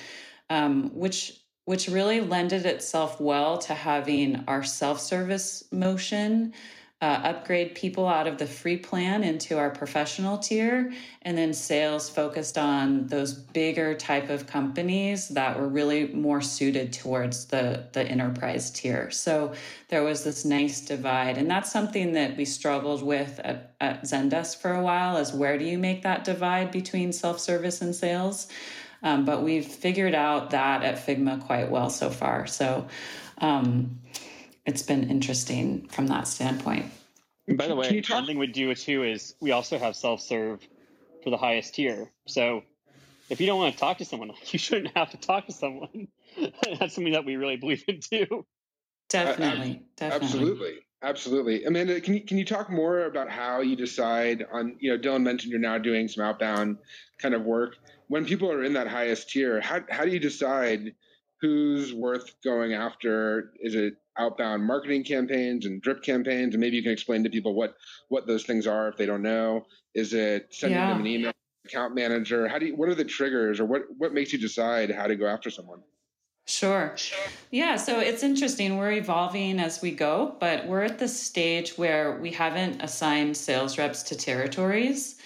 [0.51, 6.53] um, which which really lended itself well to having our self service motion
[7.05, 12.09] uh, upgrade people out of the free plan into our professional tier and then sales
[12.09, 18.03] focused on those bigger type of companies that were really more suited towards the the
[18.05, 19.11] enterprise tier.
[19.11, 19.53] So
[19.89, 24.63] there was this nice divide and that's something that we struggled with at, at zendesk
[24.63, 28.49] for a while is where do you make that divide between self-service and sales
[29.05, 32.47] um, but we've figured out that at Figma quite well so far.
[32.47, 32.89] So
[33.39, 34.01] um,
[34.65, 36.87] it's been interesting from that standpoint.
[37.47, 40.67] By the way, one thing we do too is we also have self serve
[41.23, 42.11] for the highest tier.
[42.27, 42.63] So
[43.29, 46.09] if you don't want to talk to someone, you shouldn't have to talk to someone.
[46.79, 48.47] That's something that we really believe in too.
[49.11, 50.27] Definitely, uh, definitely.
[50.27, 50.75] Absolutely.
[51.03, 51.65] Absolutely.
[51.65, 55.23] Amanda, can you can you talk more about how you decide on, you know, Dylan
[55.23, 56.79] mentioned you're now doing some outbound
[57.19, 57.77] kind of work
[58.09, 60.95] when people are in that highest tier, how, how do you decide
[61.41, 63.53] who's worth going after?
[63.61, 66.55] Is it outbound marketing campaigns and drip campaigns?
[66.55, 67.75] And maybe you can explain to people what,
[68.09, 69.67] what those things are if they don't know.
[69.95, 70.91] Is it sending yeah.
[70.91, 71.33] them an email,
[71.67, 72.47] account manager?
[72.49, 75.17] How do you, what are the triggers or what, what makes you decide how to
[75.17, 75.81] go after someone?
[76.47, 76.95] Sure.
[77.51, 78.77] Yeah, so it's interesting.
[78.77, 83.79] We're evolving as we go, but we're at the stage where we haven't assigned sales
[83.79, 85.19] reps to territories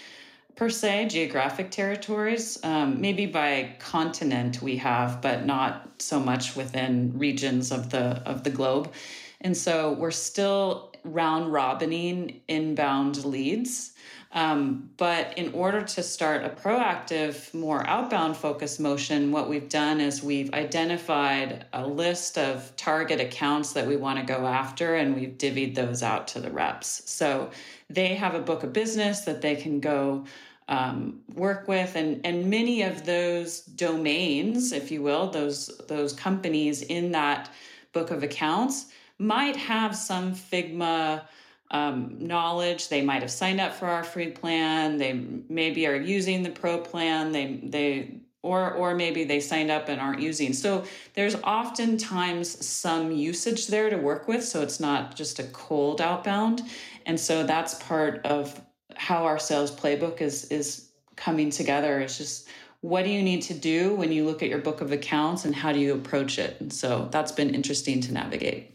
[0.59, 2.59] per se, geographic territories.
[2.64, 8.42] Um, maybe by continent we have, but not so much within regions of the of
[8.42, 8.92] the globe.
[9.40, 13.92] And so we're still round robining inbound leads.
[14.33, 20.01] Um, but in order to start a proactive, more outbound focused motion, what we've done
[20.01, 25.14] is we've identified a list of target accounts that we want to go after, and
[25.14, 27.09] we've divvied those out to the reps.
[27.11, 27.51] So
[27.88, 30.27] they have a book of business that they can go
[30.69, 36.83] um, work with and and many of those domains if you will those those companies
[36.83, 37.51] in that
[37.93, 38.87] book of accounts
[39.19, 41.23] might have some figma
[41.71, 42.89] um, knowledge.
[42.89, 44.99] They might have signed up for our free plan.
[44.99, 45.13] They
[45.49, 47.33] maybe are using the pro plan.
[47.33, 50.53] They they or or maybe they signed up and aren't using.
[50.53, 56.01] So there's oftentimes some usage there to work with so it's not just a cold
[56.01, 56.63] outbound.
[57.05, 58.61] And so that's part of
[58.99, 62.01] how our sales playbook is is coming together.
[62.01, 62.49] It's just
[62.81, 65.55] what do you need to do when you look at your book of accounts and
[65.55, 66.61] how do you approach it?
[66.61, 68.75] And so that's been interesting to navigate.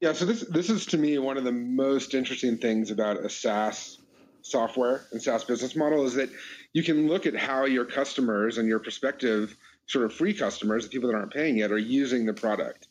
[0.00, 3.28] Yeah, so this this is to me one of the most interesting things about a
[3.28, 3.98] SaaS
[4.42, 6.30] software and SaaS business model is that
[6.72, 10.90] you can look at how your customers and your prospective sort of free customers, the
[10.90, 12.88] people that aren't paying yet, are using the product.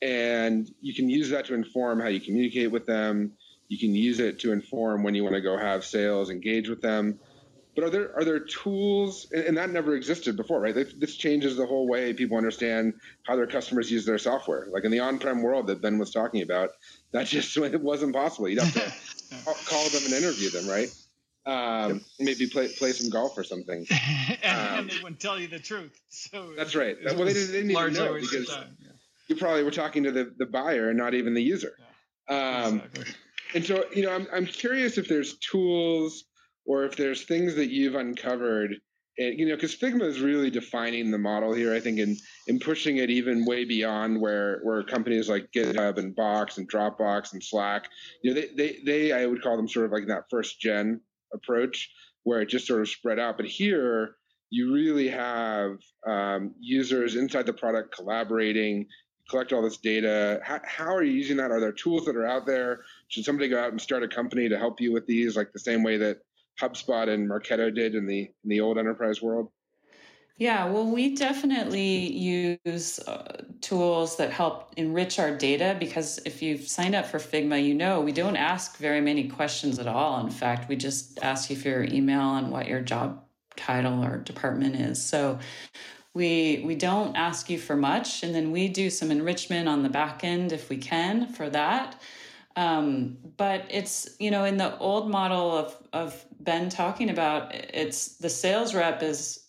[0.00, 3.32] And you can use that to inform how you communicate with them.
[3.68, 6.80] You can use it to inform when you want to go have sales, engage with
[6.80, 7.18] them.
[7.76, 10.74] But are there are there tools, and, that never existed before, right?
[10.74, 14.66] This changes the whole way people understand how their customers use their software.
[14.70, 16.70] Like in the on-prem world that Ben was talking about,
[17.12, 18.48] that just it wasn't possible.
[18.48, 20.88] You'd have to call them and interview them, right?
[21.44, 23.86] Um, maybe play play some golf or something.
[24.42, 26.00] and, um, and, they wouldn't tell you the truth.
[26.08, 26.96] So that's right.
[27.04, 28.88] Well, they didn't, they didn't even know because yeah.
[29.28, 31.76] you probably were talking to the, the buyer and not even the user.
[32.30, 32.64] Yeah.
[32.64, 33.14] Um, exactly
[33.56, 36.24] and so you know I'm, I'm curious if there's tools
[36.64, 38.76] or if there's things that you've uncovered
[39.18, 42.16] and, you know because figma is really defining the model here i think and
[42.46, 47.32] in pushing it even way beyond where where companies like github and box and dropbox
[47.32, 47.88] and slack
[48.22, 51.00] you know they they, they i would call them sort of like that first gen
[51.34, 51.90] approach
[52.26, 53.36] where it just sort of spread out.
[53.36, 54.16] But here
[54.50, 58.86] you really have um, users inside the product collaborating
[59.28, 60.40] collect all this data?
[60.42, 61.50] How, how are you using that?
[61.50, 62.82] Are there tools that are out there?
[63.08, 65.58] Should somebody go out and start a company to help you with these, like the
[65.58, 66.18] same way that
[66.60, 69.50] HubSpot and Marketo did in the in the old enterprise world?
[70.38, 76.68] Yeah, well, we definitely use uh, tools that help enrich our data because if you've
[76.68, 80.20] signed up for Figma, you know we don't ask very many questions at all.
[80.20, 83.22] In fact, we just ask you for your email and what your job
[83.56, 85.02] title or department is.
[85.02, 85.38] So
[86.16, 89.90] we we don't ask you for much, and then we do some enrichment on the
[89.90, 92.00] back end if we can for that.
[92.56, 98.16] Um, but it's you know in the old model of of Ben talking about, it's
[98.16, 99.44] the sales rep is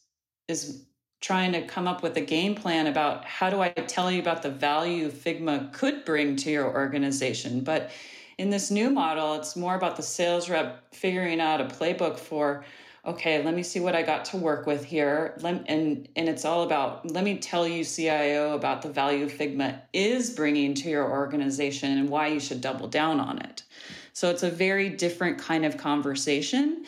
[0.50, 0.84] is
[1.22, 4.44] trying to come up with a game plan about how do I tell you about
[4.44, 7.62] the value Figma could bring to your organization.
[7.62, 7.92] But
[8.38, 12.66] in this new model, it's more about the sales rep figuring out a playbook for,
[13.08, 15.38] okay, let me see what I got to work with here.
[15.42, 19.80] Let, and, and it's all about, let me tell you, CIO, about the value Figma
[19.94, 23.64] is bringing to your organization and why you should double down on it.
[24.12, 26.86] So it's a very different kind of conversation.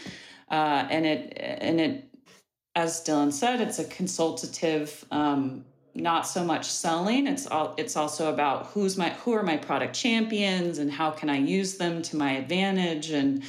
[0.52, 2.10] Uh, and it and it
[2.76, 7.28] as Dylan said, it's a consultative, um, not so much selling.
[7.28, 7.76] It's all.
[7.78, 11.78] It's also about who's my who are my product champions and how can I use
[11.78, 13.44] them to my advantage and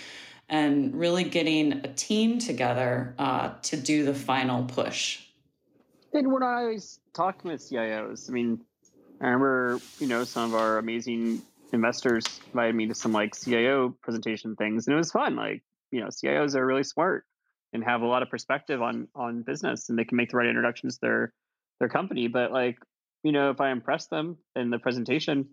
[0.50, 5.20] and really getting a team together uh, to do the final push.
[6.12, 8.60] And when I was talking with CIOs, I mean,
[9.20, 11.40] I remember you know some of our amazing
[11.72, 15.36] investors invited me to some like CIO presentation things, and it was fun.
[15.36, 17.24] Like you know, CIOs are really smart
[17.72, 20.48] and have a lot of perspective on on business and they can make the right
[20.48, 21.32] introductions to their
[21.78, 22.78] their company but like
[23.22, 25.48] you know if i impress them in the presentation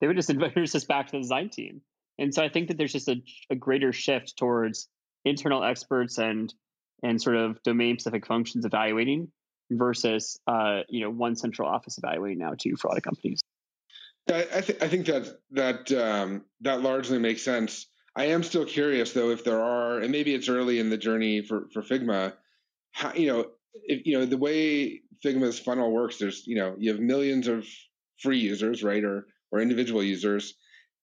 [0.00, 1.80] they would just invite us back to the design team
[2.18, 3.16] and so i think that there's just a,
[3.50, 4.88] a greater shift towards
[5.24, 6.52] internal experts and
[7.02, 9.28] and sort of domain specific functions evaluating
[9.70, 13.42] versus uh, you know one central office evaluating now too for a lot of companies
[14.28, 18.64] I, I, th- I think that that um, that largely makes sense I am still
[18.64, 22.32] curious though if there are, and maybe it's early in the journey for for Figma.
[22.92, 23.46] How, you know,
[23.84, 27.66] if you know the way Figma's funnel works, there's you know you have millions of
[28.18, 30.54] free users, right, or or individual users.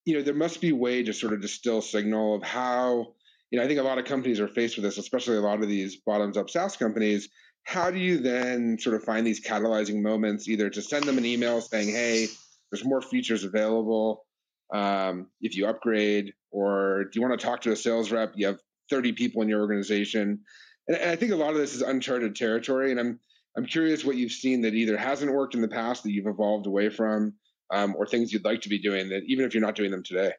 [0.05, 3.13] You know, there must be a way to sort of distill signal of how.
[3.51, 5.61] You know, I think a lot of companies are faced with this, especially a lot
[5.61, 7.29] of these bottoms up SaaS companies.
[7.65, 11.25] How do you then sort of find these catalyzing moments, either to send them an
[11.25, 12.27] email saying, "Hey,
[12.71, 14.25] there's more features available,"
[14.73, 18.33] um, if you upgrade, or do you want to talk to a sales rep?
[18.35, 20.39] You have 30 people in your organization.
[20.87, 22.91] And, and I think a lot of this is uncharted territory.
[22.91, 23.19] And I'm,
[23.57, 26.67] I'm curious what you've seen that either hasn't worked in the past that you've evolved
[26.67, 27.33] away from,
[27.73, 30.03] um, or things you'd like to be doing that even if you're not doing them
[30.03, 30.31] today.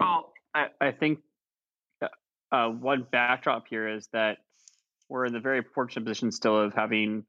[0.00, 1.20] Well, I, I think
[2.02, 2.08] uh,
[2.50, 4.38] uh one backdrop here is that
[5.08, 7.24] we're in the very fortunate position still of having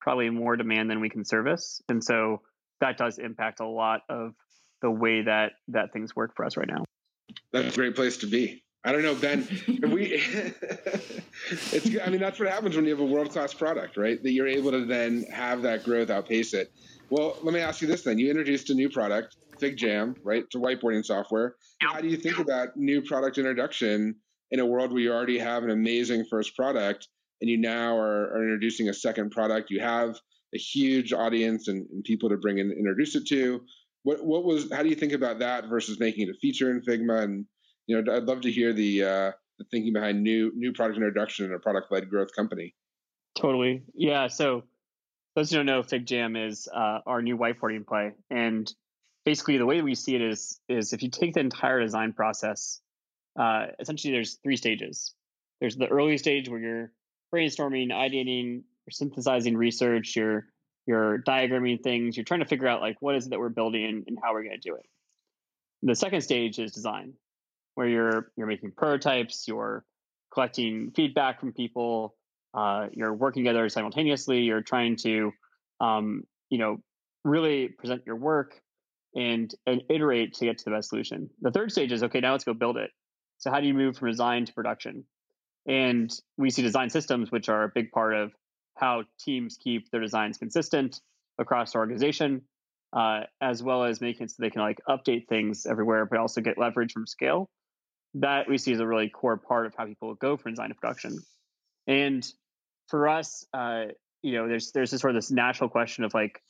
[0.00, 1.80] probably more demand than we can service.
[1.88, 2.42] And so
[2.80, 4.34] that does impact a lot of
[4.82, 6.84] the way that that things work for us right now.
[7.52, 8.62] That's a great place to be.
[8.84, 9.46] I don't know, Ben.
[9.66, 10.14] we,
[11.50, 11.90] it's.
[12.00, 14.22] I mean, that's what happens when you have a world class product, right?
[14.22, 16.72] That you're able to then have that growth outpace it.
[17.10, 20.44] Well, let me ask you this then: You introduced a new product, FigJam, right?
[20.44, 21.56] It's a whiteboarding software.
[21.80, 24.16] How do you think about new product introduction
[24.50, 27.08] in a world where you already have an amazing first product,
[27.40, 29.70] and you now are, are introducing a second product?
[29.70, 30.16] You have
[30.54, 33.60] a huge audience and, and people to bring and in, introduce it to
[34.02, 36.80] what what was how do you think about that versus making it a feature in
[36.80, 37.22] Figma?
[37.22, 37.46] And
[37.86, 41.46] you know, I'd love to hear the uh, the thinking behind new new product introduction
[41.46, 42.74] in a product led growth company.
[43.36, 44.28] Totally, yeah.
[44.28, 44.64] So
[45.38, 48.72] those who don't know, FigJam is uh, our new whiteboarding play, and
[49.24, 52.80] basically the way we see it is is if you take the entire design process,
[53.38, 55.14] uh, essentially there's three stages.
[55.60, 56.92] There's the early stage where you're
[57.32, 60.46] brainstorming, ideating, you're synthesizing research, you're
[60.88, 63.84] you're diagramming things, you're trying to figure out like what is it that we're building
[63.84, 64.86] and, and how we're going to do it.
[65.82, 67.12] The second stage is design,
[67.76, 69.84] where you're you're making prototypes, you're
[70.32, 72.16] collecting feedback from people,
[72.54, 75.32] uh, you're working together simultaneously, you're trying to
[75.80, 76.78] um, you know
[77.24, 78.60] really present your work
[79.14, 81.30] and and iterate to get to the best solution.
[81.40, 82.90] The third stage is okay, now let's go build it.
[83.38, 85.04] So how do you move from design to production?
[85.66, 88.32] And we see design systems, which are a big part of
[88.76, 91.00] how teams keep their designs consistent
[91.38, 92.42] across the organization,
[92.92, 96.40] uh, as well as making it so they can like update things everywhere, but also
[96.40, 97.50] get leverage from scale.
[98.14, 100.74] That we see as a really core part of how people go from design to
[100.74, 101.18] production.
[101.88, 102.24] And
[102.88, 103.86] for us, uh,
[104.22, 106.40] you know, there's there's this sort of this natural question of like,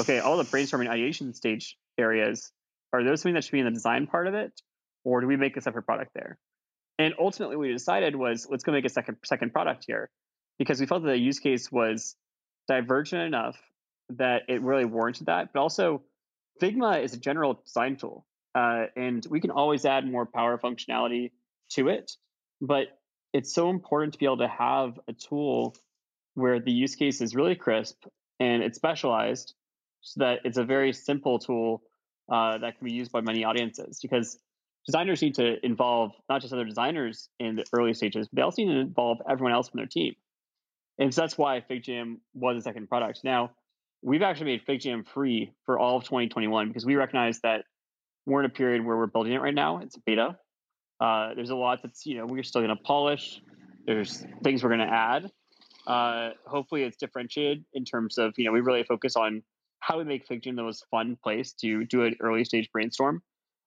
[0.00, 2.50] okay, all the brainstorming ideation stage areas
[2.92, 4.60] are those something that should be in the design part of it,
[5.04, 6.38] or do we make a separate product there?
[6.98, 10.10] And ultimately, we decided was let's go make a second second product here
[10.58, 12.16] because we felt that the use case was
[12.66, 13.58] divergent enough
[14.10, 16.02] that it really warranted that, but also
[16.60, 21.30] Figma is a general design tool, uh, and we can always add more power functionality
[21.70, 22.12] to it.
[22.60, 22.97] But
[23.32, 25.74] it's so important to be able to have a tool
[26.34, 28.04] where the use case is really crisp
[28.40, 29.54] and it's specialized
[30.00, 31.82] so that it's a very simple tool
[32.32, 34.38] uh, that can be used by many audiences because
[34.86, 38.62] designers need to involve not just other designers in the early stages, but they also
[38.62, 40.14] need to involve everyone else from their team.
[40.98, 43.20] And so that's why FigJam was a second product.
[43.22, 43.50] Now,
[44.02, 47.64] we've actually made FigJam free for all of 2021 because we recognize that
[48.26, 49.78] we're in a period where we're building it right now.
[49.78, 50.38] It's beta.
[51.00, 53.40] Uh, there's a lot that's, you know, we're still going to polish.
[53.86, 55.30] There's things we're going to add.
[55.86, 59.42] Uh, hopefully, it's differentiated in terms of, you know, we really focus on
[59.80, 63.22] how we make FigJam the most fun place to do an early stage brainstorm,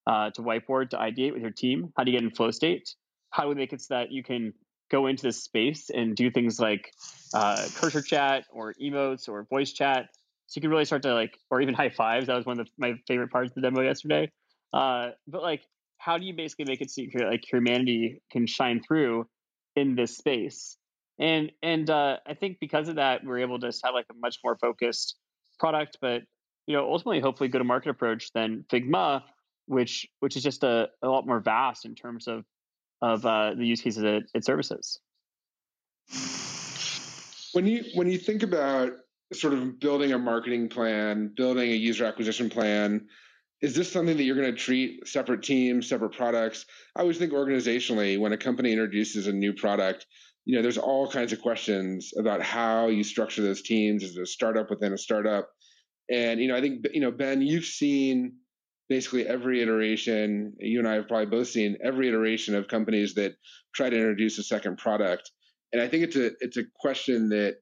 [0.06, 1.92] uh, to whiteboard, to ideate with your team.
[1.96, 2.94] How do you get in flow state?
[3.32, 4.54] How do we make it so that you can
[4.92, 6.92] go into this space and do things like
[7.34, 10.10] uh, cursor chat or emotes or voice chat?
[10.48, 12.28] So you can really start to like, or even high fives.
[12.28, 14.30] That was one of the, my favorite parts of the demo yesterday.
[14.74, 15.62] Uh, but like,
[16.04, 19.28] how do you basically make it so you, like humanity can shine through
[19.76, 20.78] in this space?
[21.20, 24.38] And and uh, I think because of that, we're able to have like a much
[24.44, 25.16] more focused
[25.60, 26.24] product, but
[26.66, 29.22] you know, ultimately, hopefully, go to market approach than Figma,
[29.68, 32.44] which which is just a, a lot more vast in terms of
[33.02, 35.00] of uh, the use cases it, it services.
[37.54, 38.94] When you when you think about
[39.34, 43.08] sort of building a marketing plan, building a user acquisition plan,
[43.62, 46.66] is this something that you're going to treat separate teams, separate products?
[46.96, 50.08] I always think organizationally, when a company introduces a new product,
[50.46, 54.26] you know, there's all kinds of questions about how you structure those teams as a
[54.26, 55.50] startup within a startup.
[56.10, 58.34] And, you know, I think, you know, Ben, you've seen
[58.90, 63.34] basically every iteration, you and I have probably both seen every iteration of companies that
[63.76, 65.30] try to introduce a second product.
[65.72, 67.58] And I think it's a, it's a question that,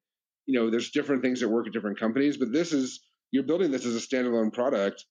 [0.46, 3.70] you know, there's different things that work at different companies, but this is, you're building
[3.70, 5.06] this as a standalone product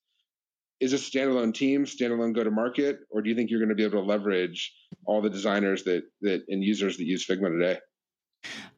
[0.80, 3.74] is this standalone team, standalone go to market, or do you think you're going to
[3.74, 4.74] be able to leverage
[5.04, 7.78] all the designers that that and users that use Figma today?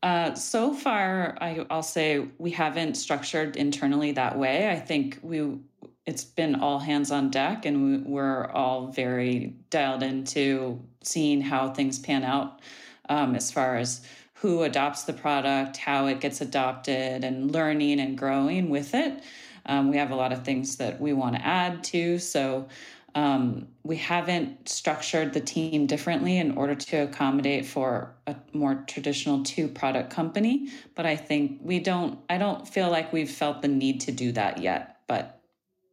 [0.02, 4.70] Uh, so far, I, will say we haven't structured internally that way.
[4.70, 5.58] I think we
[6.06, 11.72] it's been all hands on deck, and we, are all very dialed into seeing how
[11.72, 12.60] things pan out
[13.08, 14.00] um, as far as
[14.34, 19.22] who adopts the product, how it gets adopted, and learning and growing with it.
[19.66, 22.18] Um, we have a lot of things that we want to add to.
[22.18, 22.68] So
[23.14, 29.42] um, we haven't structured the team differently in order to accommodate for a more traditional
[29.42, 30.68] two product company.
[30.94, 34.32] But I think we don't, I don't feel like we've felt the need to do
[34.32, 35.40] that yet, but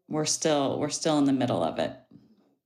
[0.07, 1.91] we're still, we're still in the middle of it.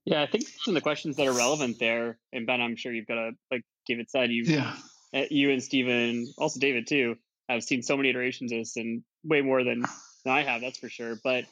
[0.04, 2.92] Yeah, I think some of the questions that are relevant there, and Ben, I'm sure
[2.92, 4.74] you've got to, like David said, you, yeah.
[5.14, 7.16] Uh, you and Steven, also David too,
[7.48, 9.84] have seen so many iterations of this and way more than
[10.26, 11.16] I have, that's for sure.
[11.22, 11.44] But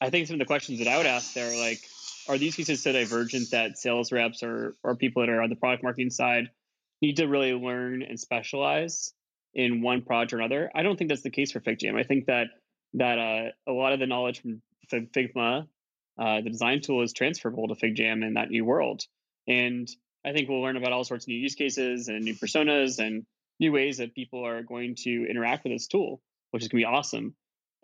[0.00, 1.80] I think some of the questions that I would ask there are like,
[2.28, 5.56] are these cases so divergent that sales reps or or people that are on the
[5.56, 6.50] product marketing side
[7.00, 9.12] need to really learn and specialize
[9.54, 10.70] in one product or another?
[10.74, 11.98] I don't think that's the case for FigJam.
[11.98, 12.48] I think that
[12.94, 14.60] that uh, a lot of the knowledge from
[14.92, 15.66] Figma,
[16.18, 19.02] uh, the design tool, is transferable to FigJam in that new world.
[19.46, 19.88] And
[20.24, 23.24] I think we'll learn about all sorts of new use cases and new personas and
[23.60, 26.20] new ways that people are going to interact with this tool,
[26.50, 27.34] which is going to be awesome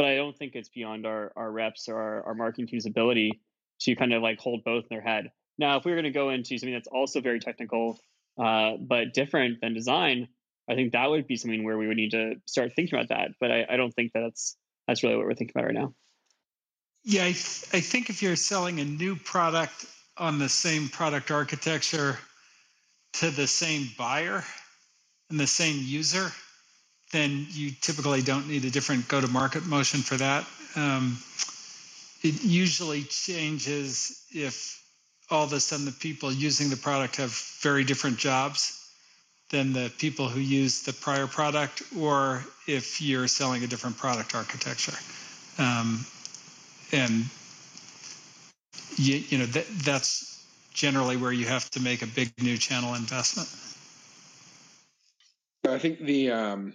[0.03, 3.41] but I don't think it's beyond our, our reps or our, our marketing team's ability
[3.83, 5.31] to kind of like hold both in their head.
[5.59, 8.01] Now, if we were going to go into something that's also very technical,
[8.37, 10.27] uh, but different than design,
[10.69, 13.29] I think that would be something where we would need to start thinking about that.
[13.39, 14.57] But I, I don't think that that's
[14.89, 15.95] that's really what we're thinking about right now.
[17.05, 19.87] Yeah, I, th- I think if you're selling a new product
[20.17, 22.19] on the same product architecture
[23.21, 24.43] to the same buyer
[25.31, 26.33] and the same user,
[27.13, 30.47] then you typically don't need a different go to market motion for that.
[30.75, 31.19] Um,
[32.23, 34.83] it usually changes if
[35.31, 38.79] all of a sudden the people using the product have very different jobs
[39.51, 44.35] than the people who use the prior product, or if you're selling a different product
[44.35, 44.97] architecture.
[45.59, 46.07] Um,
[46.93, 47.27] and
[48.97, 50.43] you, you know that, that's
[50.73, 53.49] generally where you have to make a big new channel investment.
[55.69, 56.75] I think the um,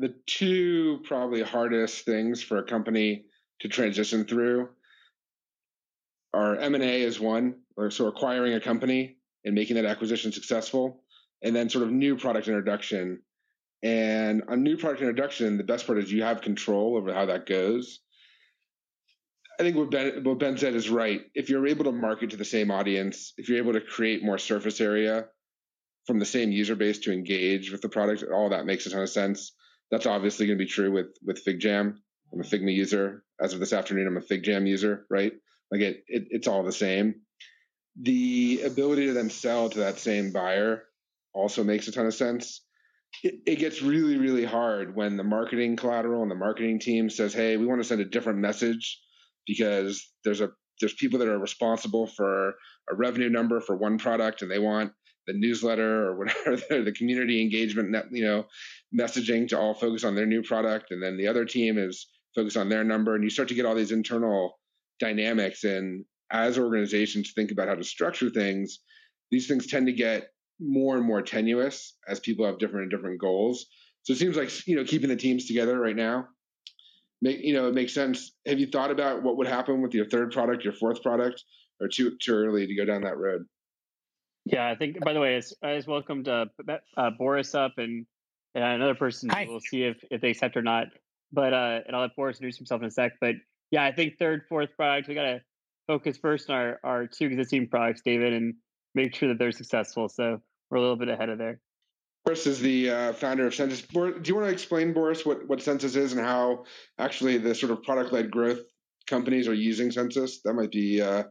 [0.00, 3.26] the two probably hardest things for a company
[3.60, 4.68] to transition through
[6.32, 11.02] are M&A is one, or so acquiring a company and making that acquisition successful,
[11.42, 13.20] and then sort of new product introduction.
[13.82, 17.46] And on new product introduction, the best part is you have control over how that
[17.46, 18.00] goes.
[19.58, 21.22] I think what Ben, what ben said is right.
[21.34, 24.38] If you're able to market to the same audience, if you're able to create more
[24.38, 25.26] surface area
[26.06, 29.02] from the same user base to engage with the product, all that makes a ton
[29.02, 29.52] of sense.
[29.90, 31.96] That's obviously going to be true with with FigJam.
[32.32, 33.24] I'm a Figma user.
[33.40, 35.32] As of this afternoon, I'm a FigJam user, right?
[35.70, 37.16] Like it, it it's all the same.
[38.00, 40.84] The ability to then sell to that same buyer
[41.32, 42.64] also makes a ton of sense.
[43.24, 47.34] It, it gets really, really hard when the marketing collateral and the marketing team says,
[47.34, 49.00] "Hey, we want to send a different message
[49.46, 52.54] because there's a there's people that are responsible for
[52.90, 54.92] a revenue number for one product and they want
[55.32, 58.46] the newsletter or whatever the community engagement net, you know
[58.96, 60.90] messaging to all focus on their new product.
[60.90, 63.14] And then the other team is focused on their number.
[63.14, 64.58] And you start to get all these internal
[64.98, 65.62] dynamics.
[65.62, 68.80] And as organizations think about how to structure things
[69.30, 70.28] these things tend to get
[70.60, 73.66] more and more tenuous as people have different and different goals.
[74.02, 76.26] So it seems like you know keeping the teams together right now
[77.22, 78.32] make you know it makes sense.
[78.46, 81.42] Have you thought about what would happen with your third product your fourth product
[81.80, 83.46] or too too early to go down that road
[84.44, 85.00] yeah, I think.
[85.04, 86.46] By the way, I just welcomed uh,
[86.96, 88.06] uh, Boris up and,
[88.54, 89.28] and another person.
[89.28, 89.46] Hi.
[89.48, 90.88] We'll see if if they accept or not.
[91.32, 93.12] But uh, and I'll let Boris introduce himself in a sec.
[93.20, 93.36] But
[93.70, 95.40] yeah, I think third, fourth product, we got to
[95.86, 98.54] focus first on our our two existing products, David, and
[98.94, 100.08] make sure that they're successful.
[100.08, 101.60] So we're a little bit ahead of there.
[102.24, 103.82] Boris is the uh, founder of Census.
[103.82, 106.64] Do you want to explain, Boris, what, what Census is and how
[106.98, 108.60] actually the sort of product led growth
[109.06, 110.42] companies are using Census?
[110.42, 111.24] That might be uh,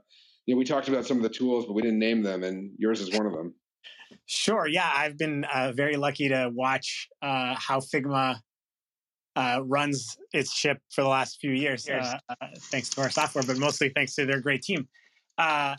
[0.49, 2.71] you know, we talked about some of the tools, but we didn't name them, and
[2.79, 3.53] yours is one of them.
[4.25, 4.67] Sure.
[4.67, 8.39] Yeah, I've been uh, very lucky to watch uh, how Figma
[9.35, 13.43] uh, runs its ship for the last few years, uh, uh, thanks to our software,
[13.45, 14.87] but mostly thanks to their great team.
[15.37, 15.75] Uh,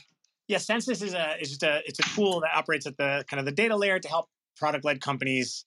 [0.46, 3.40] yeah, Census is a is just a it's a tool that operates at the kind
[3.40, 5.64] of the data layer to help product led companies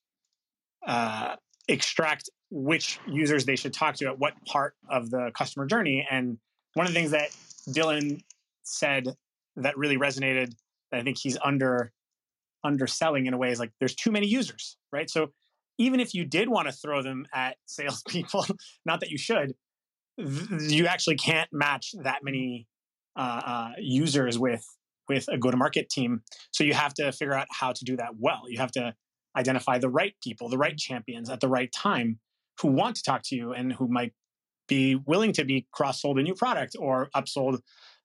[1.67, 6.07] extract which users they should talk to at what part of the customer journey.
[6.09, 6.37] And
[6.73, 7.31] one of the things that
[7.69, 8.21] Dylan
[8.63, 9.15] said
[9.55, 10.53] that really resonated
[10.91, 11.91] that I think he's under
[12.63, 15.09] underselling in a way is like there's too many users, right?
[15.09, 15.27] So
[15.77, 18.45] even if you did want to throw them at salespeople,
[18.85, 19.53] not that you should,
[20.17, 22.67] th- you actually can't match that many
[23.15, 24.65] uh, uh, users with
[25.09, 26.21] with a go-to-market team.
[26.51, 28.43] So you have to figure out how to do that well.
[28.47, 28.93] You have to
[29.35, 32.19] identify the right people, the right champions at the right time
[32.61, 34.13] who want to talk to you and who might
[34.69, 37.59] be willing to be cross-sold a new product or upsold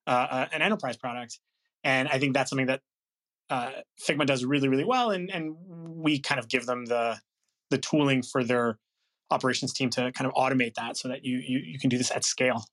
[0.09, 1.39] uh, uh, an enterprise product.
[1.85, 2.81] And I think that's something that
[3.51, 5.11] uh, Figma does really, really well.
[5.11, 7.19] And, and we kind of give them the,
[7.71, 8.79] the tooling for their
[9.31, 12.11] operations team to kind of automate that so that you, you, you can do this
[12.11, 12.65] at scale.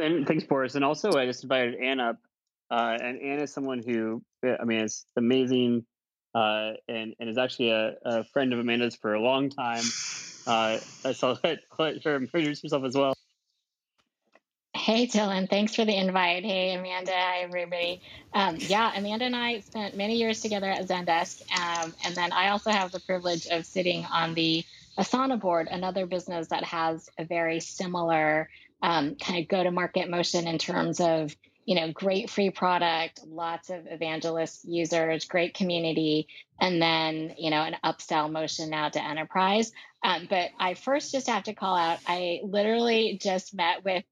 [0.00, 0.74] And thanks, Boris.
[0.74, 2.16] And also, I just invited Anne up.
[2.70, 5.84] Uh, and Anne is someone who, I mean, is amazing
[6.34, 9.84] uh, and, and is actually a, a, friend of Amanda's for a long time.
[10.46, 10.78] Uh,
[11.12, 13.14] so let, let her introduce herself as well.
[14.82, 15.48] Hey, Dylan.
[15.48, 16.44] Thanks for the invite.
[16.44, 17.12] Hey, Amanda.
[17.12, 18.02] Hi, everybody.
[18.34, 21.40] Um, yeah, Amanda and I spent many years together at Zendesk.
[21.56, 24.64] Um, and then I also have the privilege of sitting on the
[24.98, 28.48] Asana board, another business that has a very similar
[28.82, 31.32] um, kind of go to market motion in terms of
[31.64, 36.26] you know great free product lots of evangelist users great community
[36.60, 39.70] and then you know an upsell motion now to enterprise
[40.02, 44.02] um, but i first just have to call out i literally just met with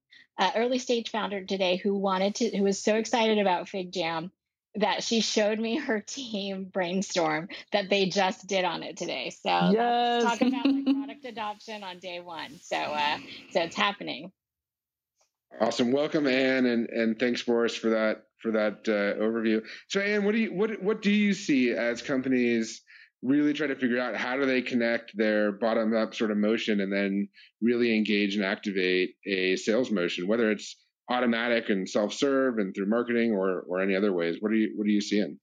[0.41, 4.31] uh, early stage founder today who wanted to, who was so excited about FigJam
[4.73, 9.29] that she showed me her team brainstorm that they just did on it today.
[9.29, 10.23] So yes.
[10.23, 12.59] talk about like product adoption on day one.
[12.63, 13.17] So uh,
[13.51, 14.31] so it's happening.
[15.59, 15.91] Awesome.
[15.91, 19.61] Welcome, Anne, and and thanks, Boris, for that for that uh, overview.
[19.89, 22.81] So, Anne, what do you what what do you see as companies
[23.23, 26.81] really try to figure out how do they connect their bottom up sort of motion
[26.81, 27.27] and then
[27.61, 30.77] really engage and activate a sales motion, whether it's
[31.09, 34.37] automatic and self-serve and through marketing or or any other ways.
[34.39, 35.39] What are you what are you seeing?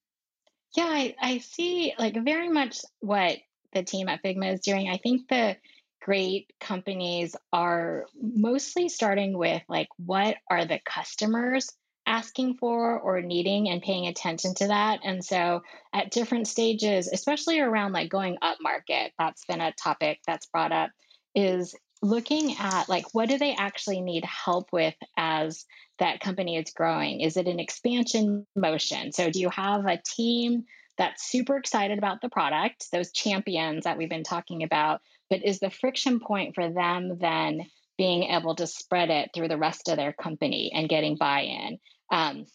[0.76, 3.38] Yeah, I, I see like very much what
[3.72, 4.88] the team at Figma is doing.
[4.88, 5.56] I think the
[6.00, 11.70] great companies are mostly starting with like what are the customers
[12.08, 15.00] asking for or needing and paying attention to that.
[15.04, 20.20] And so at different stages, especially around like going up market, that's been a topic
[20.26, 20.90] that's brought up,
[21.34, 25.66] is looking at like what do they actually need help with as
[25.98, 27.20] that company is growing?
[27.20, 29.12] Is it an expansion motion?
[29.12, 30.64] So do you have a team
[30.96, 35.00] that's super excited about the product, those champions that we've been talking about,
[35.30, 39.56] but is the friction point for them then being able to spread it through the
[39.56, 41.78] rest of their company and getting buy-in?
[42.10, 42.46] Um,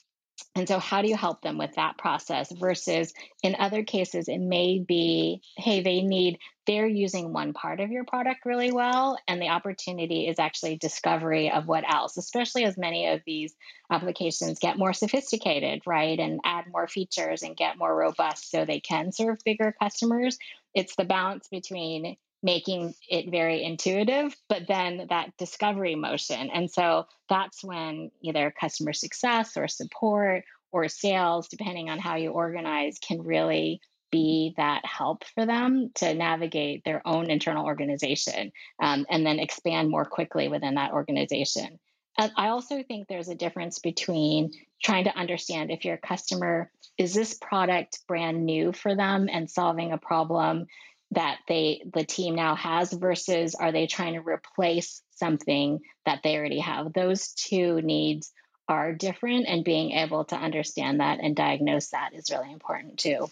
[0.56, 2.52] and so, how do you help them with that process?
[2.52, 6.38] Versus in other cases, it may be, hey, they need,
[6.68, 11.52] they're using one part of your product really well, and the opportunity is actually discovery
[11.52, 13.56] of what else, especially as many of these
[13.92, 16.20] applications get more sophisticated, right?
[16.20, 20.38] And add more features and get more robust so they can serve bigger customers.
[20.76, 26.50] It's the balance between making it very intuitive, but then that discovery motion.
[26.50, 32.32] And so that's when either customer success or support or sales, depending on how you
[32.32, 33.80] organize, can really
[34.12, 39.90] be that help for them to navigate their own internal organization um, and then expand
[39.90, 41.80] more quickly within that organization.
[42.20, 44.52] I also think there's a difference between
[44.84, 49.92] trying to understand if your customer is this product brand new for them and solving
[49.92, 50.68] a problem
[51.14, 56.38] that they the team now has versus are they trying to replace something that they
[56.38, 56.94] already have?
[56.94, 58.32] Those two needs
[58.68, 63.30] are different and being able to understand that and diagnose that is really important too.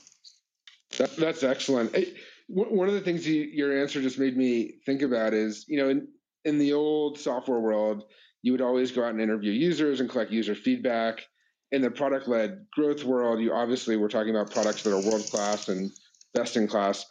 [0.97, 1.95] That, that's excellent.
[2.49, 5.89] One of the things you, your answer just made me think about is you know
[5.89, 6.07] in,
[6.43, 8.03] in the old software world
[8.41, 11.21] you would always go out and interview users and collect user feedback.
[11.71, 15.25] In the product led growth world you obviously we're talking about products that are world
[15.31, 15.91] class and
[16.33, 17.05] best in class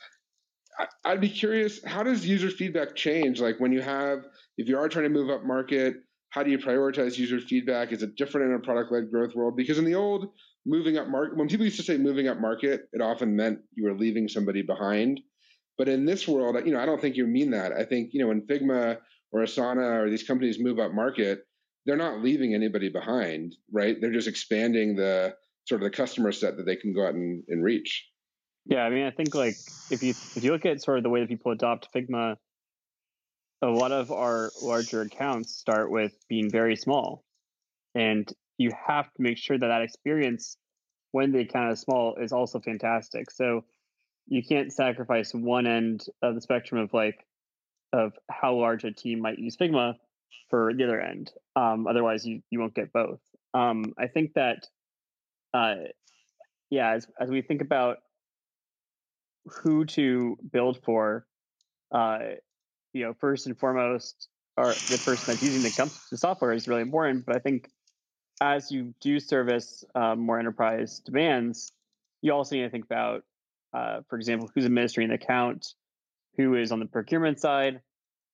[1.04, 3.40] I'd be curious, how does user feedback change?
[3.40, 4.20] Like when you have,
[4.56, 5.96] if you are trying to move up market,
[6.30, 7.92] how do you prioritize user feedback?
[7.92, 9.56] Is it different in a product led growth world?
[9.56, 10.28] Because in the old
[10.64, 13.84] moving up market, when people used to say moving up market, it often meant you
[13.84, 15.20] were leaving somebody behind.
[15.76, 17.72] But in this world, you know, I don't think you mean that.
[17.72, 18.98] I think, you know, when Figma
[19.32, 21.40] or Asana or these companies move up market,
[21.86, 23.96] they're not leaving anybody behind, right?
[24.00, 25.34] They're just expanding the
[25.66, 28.09] sort of the customer set that they can go out and, and reach.
[28.66, 29.56] Yeah, I mean, I think like
[29.90, 32.36] if you if you look at sort of the way that people adopt Figma,
[33.62, 37.24] a lot of our larger accounts start with being very small,
[37.94, 40.56] and you have to make sure that that experience
[41.12, 43.30] when the account is small is also fantastic.
[43.30, 43.64] So
[44.26, 47.26] you can't sacrifice one end of the spectrum of like
[47.92, 49.94] of how large a team might use Figma
[50.48, 51.32] for the other end.
[51.56, 53.20] Um, otherwise, you you won't get both.
[53.52, 54.66] Um, I think that,
[55.52, 55.74] uh,
[56.70, 57.98] yeah, as as we think about
[59.46, 61.26] who to build for,
[61.92, 62.18] uh,
[62.92, 66.68] you know, first and foremost, are the person that's using the, comp- the software is
[66.68, 67.24] really important.
[67.24, 67.70] But I think
[68.40, 71.72] as you do service uh, more enterprise demands,
[72.22, 73.24] you also need to think about,
[73.72, 75.74] uh, for example, who's administering the account,
[76.36, 77.80] who is on the procurement side,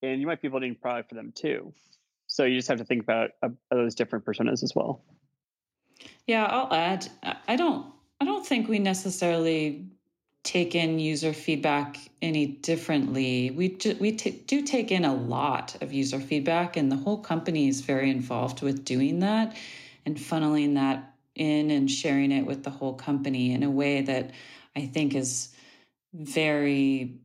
[0.03, 1.73] and you might be building product for them too.
[2.27, 5.05] So you just have to think about uh, those different personas as well.
[6.27, 7.09] Yeah, I'll add.
[7.47, 7.93] I don't.
[8.21, 9.87] I don't think we necessarily
[10.47, 13.51] take in user feedback any differently.
[13.51, 17.19] We do, we t- do take in a lot of user feedback, and the whole
[17.19, 19.57] company is very involved with doing that
[20.07, 24.31] and funneling that in and sharing it with the whole company in a way that
[24.77, 25.49] I think is
[26.15, 27.19] very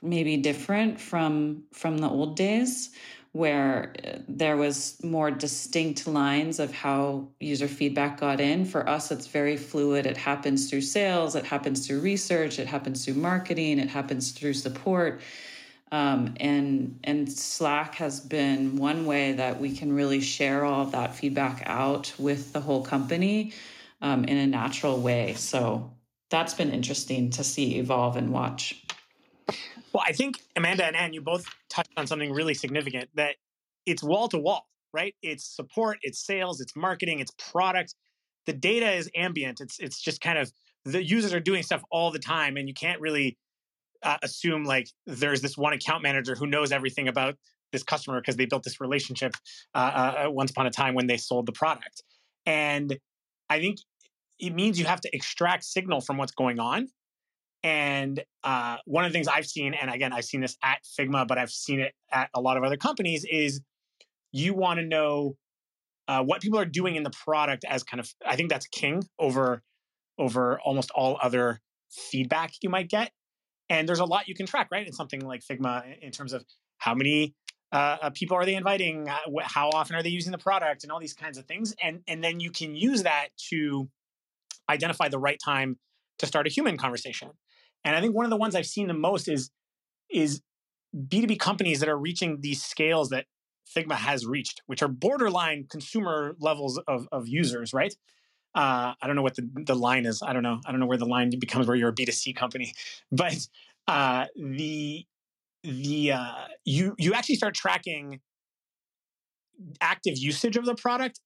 [0.00, 2.90] maybe different from from the old days
[3.32, 8.64] where uh, there was more distinct lines of how user feedback got in.
[8.64, 10.06] For us, it's very fluid.
[10.06, 14.54] It happens through sales, it happens through research, it happens through marketing, it happens through
[14.54, 15.20] support.
[15.90, 20.92] Um, and and Slack has been one way that we can really share all of
[20.92, 23.52] that feedback out with the whole company
[24.00, 25.34] um, in a natural way.
[25.34, 25.92] So
[26.30, 28.82] that's been interesting to see evolve and watch.
[29.92, 33.36] Well, I think Amanda and Anne, you both touched on something really significant that
[33.84, 35.14] it's wall to wall, right?
[35.22, 37.94] It's support, it's sales, it's marketing, it's product.
[38.46, 39.60] The data is ambient.
[39.60, 40.52] It's it's just kind of
[40.84, 43.36] the users are doing stuff all the time, and you can't really
[44.02, 47.36] uh, assume like there's this one account manager who knows everything about
[47.70, 49.34] this customer because they built this relationship
[49.74, 52.02] uh, uh, once upon a time when they sold the product.
[52.46, 52.98] And
[53.48, 53.78] I think
[54.38, 56.88] it means you have to extract signal from what's going on
[57.62, 61.28] and uh, one of the things I've seen, and again, I've seen this at Figma,
[61.28, 63.60] but I've seen it at a lot of other companies, is
[64.32, 65.36] you want to know
[66.08, 68.12] uh, what people are doing in the product as kind of.
[68.26, 69.62] I think that's king over
[70.18, 71.60] over almost all other
[71.90, 73.12] feedback you might get.
[73.68, 74.86] And there's a lot you can track, right?
[74.86, 76.44] In something like Figma, in terms of
[76.78, 77.34] how many
[77.70, 80.90] uh, uh people are they inviting, uh, how often are they using the product, and
[80.90, 81.74] all these kinds of things.
[81.80, 83.88] And and then you can use that to
[84.68, 85.78] identify the right time
[86.18, 87.30] to start a human conversation.
[87.84, 89.50] And I think one of the ones I've seen the most is
[90.10, 90.42] is
[90.96, 93.26] B2B companies that are reaching these scales that
[93.74, 97.94] Figma has reached, which are borderline consumer levels of, of users, right?
[98.54, 100.22] Uh, I don't know what the, the line is.
[100.22, 100.60] I don't know.
[100.66, 102.74] I don't know where the line becomes where you're a B2C company.
[103.10, 103.46] But
[103.88, 105.06] uh, the
[105.64, 108.20] the uh, you you actually start tracking
[109.80, 111.20] active usage of the product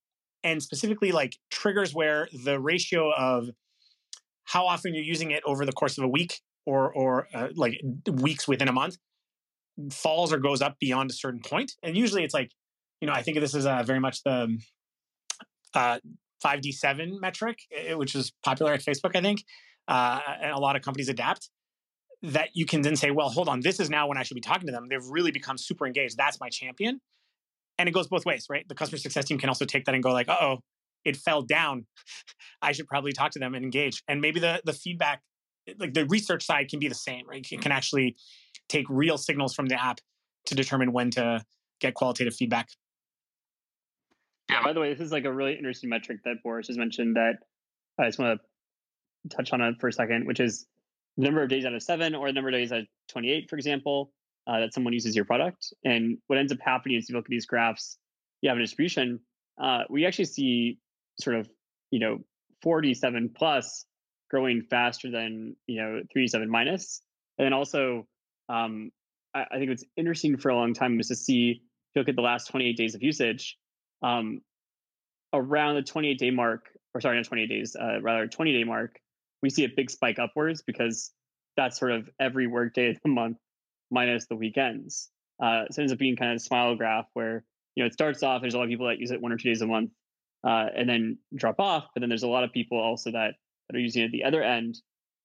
[0.45, 3.49] and specifically like triggers where the ratio of
[4.45, 7.81] how often you're using it over the course of a week or or uh, like
[8.13, 8.99] weeks within a month
[9.91, 12.51] falls or goes up beyond a certain point and usually it's like
[13.01, 14.59] you know i think this is uh, very much the um,
[15.75, 15.99] uh,
[16.45, 17.59] 5d7 metric
[17.95, 19.45] which is popular at facebook i think
[19.89, 21.51] uh, and a lot of companies adapt
[22.23, 24.41] that you can then say, well, hold on, this is now when I should be
[24.41, 24.87] talking to them.
[24.89, 26.17] They've really become super engaged.
[26.17, 27.01] That's my champion.
[27.79, 28.67] And it goes both ways, right?
[28.69, 30.59] The customer success team can also take that and go like, oh,
[31.05, 31.87] it fell down.
[32.63, 34.03] I should probably talk to them and engage.
[34.09, 35.21] And maybe the the feedback,
[35.79, 37.47] like the research side can be the same, right?
[37.51, 38.17] It can actually
[38.69, 40.01] take real signals from the app
[40.47, 41.45] to determine when to
[41.81, 42.69] get qualitative feedback.
[44.51, 47.17] Yeah, by the way, this is like a really interesting metric that Boris has mentioned
[47.17, 47.39] that
[47.99, 50.67] I just want to touch on it for a second, which is
[51.17, 53.51] the number of days out of seven or the number of days out of 28,
[53.51, 54.13] for example,
[54.47, 55.73] uh, that someone uses your product.
[55.85, 57.99] And what ends up happening is you look at these graphs,
[58.41, 59.21] you have a distribution.
[59.61, 60.79] Uh, we actually see
[61.19, 61.49] sort of,
[61.91, 62.19] you know,
[62.63, 63.85] 47 plus
[64.31, 67.03] growing faster than, you know, 37 minus.
[67.39, 68.07] And then also,
[68.49, 68.91] um,
[69.35, 71.61] I, I think what's interesting for a long time was to see, if
[71.95, 73.57] you look at the last 28 days of usage,
[74.03, 74.41] um,
[75.33, 78.99] around the 28 day mark, or sorry, not 28 days, uh, rather 20 day mark,
[79.43, 81.13] we see a big spike upwards because
[81.57, 83.39] that's sort of every workday of the month
[83.91, 85.09] minus the weekends.
[85.43, 87.93] Uh, so it ends up being kind of a smile graph where you know it
[87.93, 88.41] starts off.
[88.41, 89.91] There's a lot of people that use it one or two days a month,
[90.45, 91.89] uh, and then drop off.
[91.95, 93.35] But then there's a lot of people also that
[93.69, 94.79] that are using it at the other end,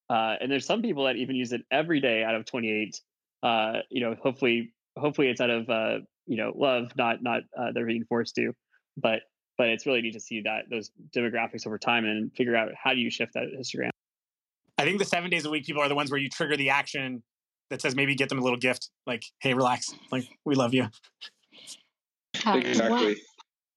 [0.09, 2.99] uh, and there's some people that even use it every day out of 28.
[3.43, 7.71] Uh, you know, hopefully, hopefully it's out of uh, you know love, not not uh,
[7.73, 8.53] they're being forced to.
[8.97, 9.21] But
[9.57, 12.93] but it's really neat to see that those demographics over time and figure out how
[12.93, 13.89] do you shift that histogram.
[14.77, 16.71] I think the seven days a week people are the ones where you trigger the
[16.71, 17.23] action
[17.69, 20.87] that says maybe get them a little gift, like, hey, relax, like we love you.
[22.45, 23.21] Uh, exactly.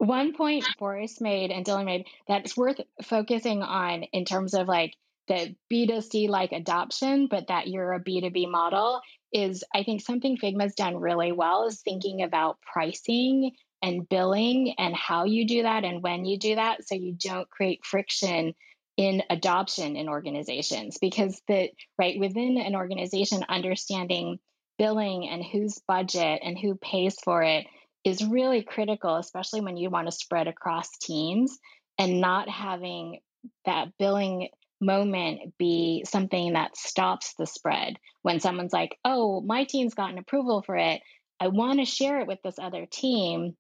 [0.07, 4.95] One, point Boris made and Dylan made that's worth focusing on in terms of like
[5.29, 9.01] the B2C like adoption, but that you're a B2B model
[9.33, 13.53] is I think something Figma's done really well is thinking about pricing
[13.83, 17.51] and billing and how you do that and when you do that so you don't
[17.51, 18.55] create friction
[18.97, 20.99] in adoption in organizations.
[21.01, 24.39] Because the right within an organization understanding
[24.79, 27.67] billing and whose budget and who pays for it
[28.05, 31.59] is really critical especially when you want to spread across teams
[31.99, 33.21] and not having
[33.65, 34.49] that billing
[34.81, 40.63] moment be something that stops the spread when someone's like oh my team's gotten approval
[40.63, 41.01] for it
[41.41, 43.57] i want to share it with this other team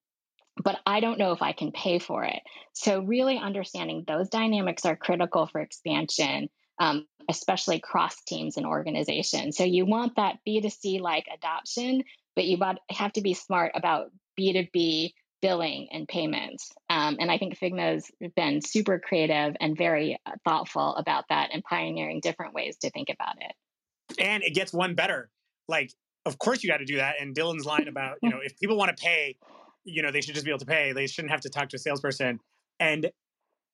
[0.62, 2.40] but I don't know if I can pay for it.
[2.72, 9.56] So, really understanding those dynamics are critical for expansion, um, especially cross teams and organizations.
[9.56, 12.04] So, you want that B2C like adoption,
[12.36, 12.58] but you
[12.90, 15.12] have to be smart about B2B
[15.42, 16.72] billing and payments.
[16.88, 21.62] Um, and I think Figma's been super creative and very uh, thoughtful about that and
[21.62, 24.18] pioneering different ways to think about it.
[24.18, 25.30] And it gets one better.
[25.68, 25.92] Like,
[26.24, 27.16] of course, you got to do that.
[27.20, 29.36] And Dylan's line about, you know, if people want to pay,
[29.84, 31.76] you know they should just be able to pay they shouldn't have to talk to
[31.76, 32.40] a salesperson
[32.80, 33.10] and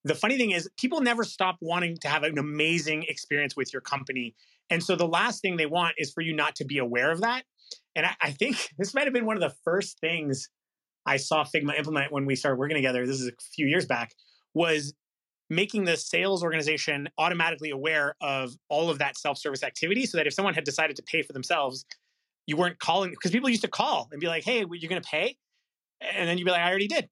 [0.05, 3.81] the funny thing is people never stop wanting to have an amazing experience with your
[3.81, 4.35] company
[4.69, 7.21] and so the last thing they want is for you not to be aware of
[7.21, 7.45] that
[7.97, 10.49] and I, I think this might have been one of the first things
[11.07, 14.13] i saw figma implement when we started working together this is a few years back
[14.55, 14.95] was
[15.49, 20.33] making the sales organization automatically aware of all of that self-service activity so that if
[20.33, 21.85] someone had decided to pay for themselves
[22.47, 25.09] you weren't calling because people used to call and be like hey you're going to
[25.09, 25.37] pay
[26.01, 27.09] and then you'd be like, I already did,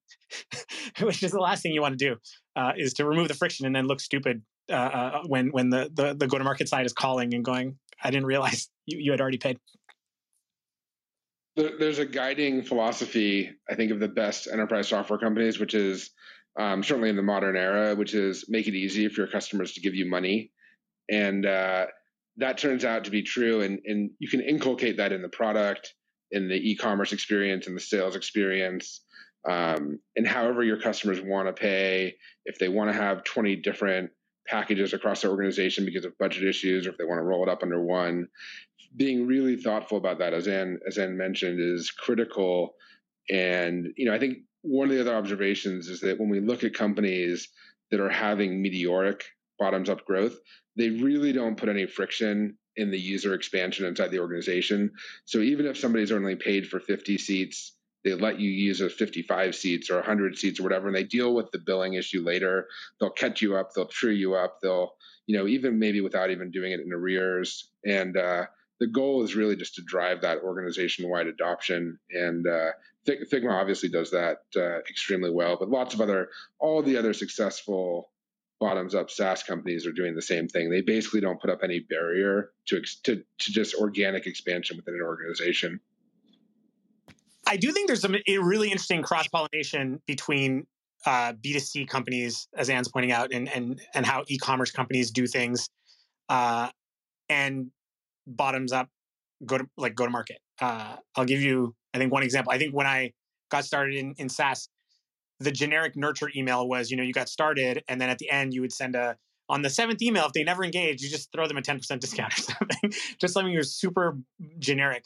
[1.01, 2.17] which is the last thing you want to do
[2.57, 5.91] uh, is to remove the friction and then look stupid uh, uh, when when the,
[5.95, 9.11] the, the go to market side is calling and going, I didn't realize you, you
[9.11, 9.59] had already paid.
[11.59, 16.11] There's a guiding philosophy, I think, of the best enterprise software companies, which is
[16.59, 19.81] um, certainly in the modern era, which is make it easy for your customers to
[19.81, 20.53] give you money,
[21.11, 21.87] and uh,
[22.37, 23.63] that turns out to be true.
[23.63, 25.95] And and you can inculcate that in the product
[26.31, 29.01] in the e-commerce experience and the sales experience
[29.49, 34.11] um, and however your customers want to pay if they want to have 20 different
[34.49, 37.49] packages across their organization because of budget issues or if they want to roll it
[37.49, 38.27] up under one
[38.97, 42.75] being really thoughtful about that as anne as anne mentioned is critical
[43.31, 46.65] and you know i think one of the other observations is that when we look
[46.65, 47.49] at companies
[47.91, 49.25] that are having meteoric
[49.59, 50.39] bottoms up growth
[50.77, 54.93] they really don't put any friction in the user expansion inside the organization.
[55.25, 57.75] So even if somebody's only paid for 50 seats,
[58.09, 61.35] they let you use those 55 seats or 100 seats or whatever, and they deal
[61.35, 62.67] with the billing issue later.
[63.01, 64.95] They'll catch you up, they'll true you up, they'll,
[65.27, 67.71] you know, even maybe without even doing it in arrears.
[67.85, 68.47] And uh,
[68.81, 71.99] the goal is really just to drive that organization wide adoption.
[72.11, 72.71] And uh,
[73.07, 76.29] Figma obviously does that uh, extremely well, but lots of other,
[76.59, 78.11] all the other successful
[78.61, 80.71] bottoms up SaaS companies are doing the same thing.
[80.71, 85.03] They basically don't put up any barrier to, to, to just organic expansion within an
[85.03, 85.81] organization.
[87.49, 90.67] I do think there's some really interesting cross pollination between
[91.07, 95.69] uh, B2C companies, as Anne's pointing out, and and and how e-commerce companies do things.
[96.29, 96.69] Uh,
[97.31, 97.71] and
[98.27, 98.89] bottoms up
[99.47, 100.39] go to like go to market.
[100.61, 102.53] Uh, I'll give you, I think, one example.
[102.53, 103.13] I think when I
[103.51, 104.69] got started in, in SaaS,
[105.41, 108.53] the generic nurture email was, you know, you got started, and then at the end
[108.53, 109.17] you would send a
[109.49, 112.33] on the seventh email, if they never engage, you just throw them a 10% discount
[112.39, 112.93] or something.
[113.19, 114.19] just something you're super
[114.59, 115.05] generic.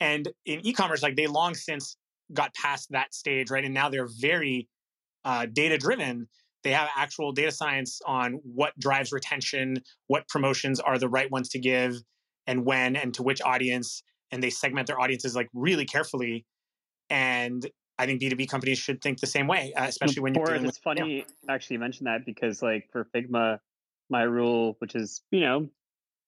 [0.00, 1.96] And in e-commerce, like they long since
[2.32, 3.64] got past that stage, right?
[3.64, 4.68] And now they're very
[5.24, 6.28] uh, data driven.
[6.64, 9.76] They have actual data science on what drives retention,
[10.08, 11.94] what promotions are the right ones to give,
[12.46, 14.02] and when, and to which audience.
[14.32, 16.44] And they segment their audiences like really carefully.
[17.08, 17.64] And
[17.98, 20.78] I think B2B companies should think the same way, uh, especially when you're dealing it's
[20.78, 20.82] with.
[20.82, 23.58] funny actually you mentioned that because like for Figma,
[24.10, 25.68] my rule, which is you know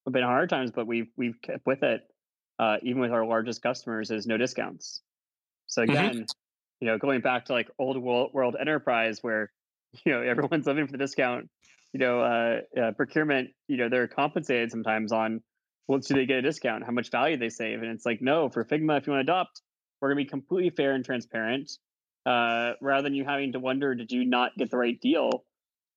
[0.06, 2.02] a bit hard times, but we've we've kept with it,
[2.58, 5.02] uh, even with our largest customers, is no discounts.
[5.66, 5.92] So Mm-hmm.
[5.92, 6.26] again,
[6.80, 9.50] you know, going back to like old world, world enterprise where
[10.04, 11.48] you know everyone's living for the discount,
[11.92, 15.42] you know, uh, uh, procurement, you know, they're compensated sometimes on
[15.88, 16.84] well, do they get a discount?
[16.84, 17.82] How much value they save?
[17.82, 19.62] And it's like, no, for Figma, if you want to adopt,
[20.00, 21.70] we're going to be completely fair and transparent.
[22.26, 25.44] Uh, rather than you having to wonder, did you not get the right deal?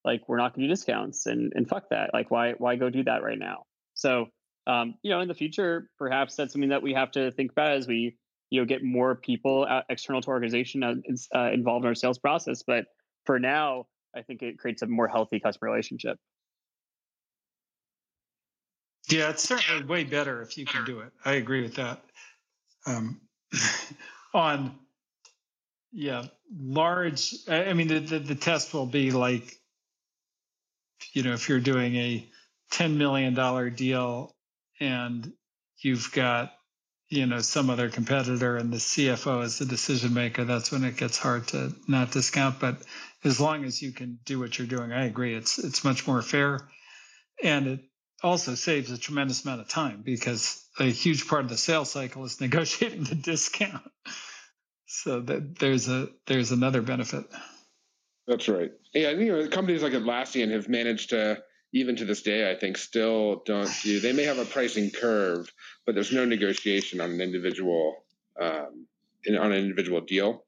[0.06, 2.12] Like, we're not going to do discounts, and and fuck that.
[2.14, 3.64] Like, why why go do that right now?
[3.94, 4.28] So,
[4.68, 7.72] um, you know, in the future, perhaps that's something that we have to think about
[7.72, 8.18] as we
[8.50, 10.96] you know get more people out, external to organization uh,
[11.36, 12.64] uh, involved in our sales process.
[12.66, 12.86] But
[13.26, 16.18] for now, I think it creates a more healthy customer relationship.
[19.10, 21.12] Yeah, it's certainly way better if you can do it.
[21.26, 22.04] I agree with that.
[22.86, 23.22] Um,
[24.34, 24.76] on
[25.92, 27.36] yeah, large.
[27.48, 29.60] I I mean, the, the the test will be like,
[31.14, 32.30] you know, if you're doing a
[32.70, 34.36] ten million dollar deal
[34.82, 35.32] and
[35.78, 36.52] you've got
[37.08, 40.98] you know some other competitor and the CFO is the decision maker, that's when it
[40.98, 42.60] gets hard to not discount.
[42.60, 42.82] But
[43.24, 45.36] as long as you can do what you're doing, I agree.
[45.36, 46.60] It's it's much more fair,
[47.42, 47.80] and it
[48.24, 52.26] also saves a tremendous amount of time because a huge part of the sales cycle
[52.26, 53.84] is negotiating the discount.
[54.88, 57.26] So that there's a there's another benefit.
[58.28, 58.72] That's right.
[58.94, 61.42] Yeah, you know, companies like Atlassian have managed to,
[61.74, 64.00] even to this day, I think, still don't do.
[64.00, 65.52] They may have a pricing curve,
[65.86, 68.04] but there's no negotiation on an individual
[68.40, 68.88] um,
[69.26, 70.44] in, on an individual deal.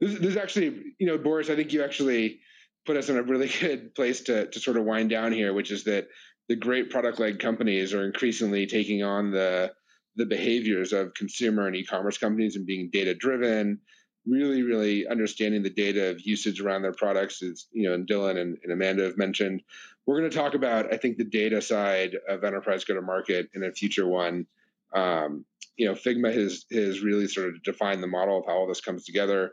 [0.00, 1.50] This, this is actually, you know, Boris.
[1.50, 2.40] I think you actually
[2.84, 5.70] put us in a really good place to to sort of wind down here, which
[5.70, 6.08] is that
[6.48, 9.72] the great product led companies are increasingly taking on the
[10.16, 13.80] the behaviors of consumer and e-commerce companies and being data driven
[14.26, 18.38] really really understanding the data of usage around their products is you know and dylan
[18.38, 19.62] and, and amanda have mentioned.
[20.06, 23.48] We're going to talk about i think the data side of enterprise go to market
[23.54, 24.46] in a future one.
[24.94, 25.44] Um,
[25.76, 28.80] you know figma has has really sort of defined the model of how all this
[28.80, 29.52] comes together.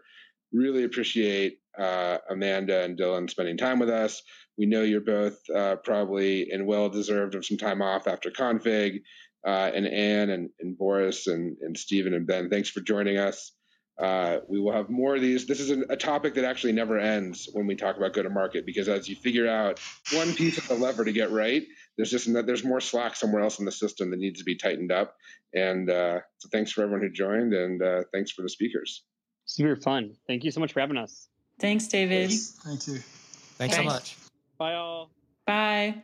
[0.53, 4.21] Really appreciate uh, amanda and dylan spending time with us.
[4.57, 9.01] We know you're both uh, probably and well deserved of some time off after config.
[9.45, 13.53] Uh, and Anne and, and Boris and, and Steven and Ben, thanks for joining us.
[13.99, 15.45] Uh, we will have more of these.
[15.45, 18.29] This is a, a topic that actually never ends when we talk about go to
[18.29, 19.79] market because as you figure out
[20.13, 21.63] one piece of the lever to get right,
[21.97, 24.91] there's just there's more slack somewhere else in the system that needs to be tightened
[24.91, 25.15] up.
[25.53, 29.03] And uh, so thanks for everyone who joined, and uh, thanks for the speakers.
[29.45, 30.15] Super fun.
[30.27, 31.27] Thank you so much for having us.
[31.59, 32.31] Thanks, David.
[32.31, 32.99] Thank you.
[33.57, 34.15] Thanks so much.
[34.57, 35.11] Bye all.
[35.45, 36.01] Bye.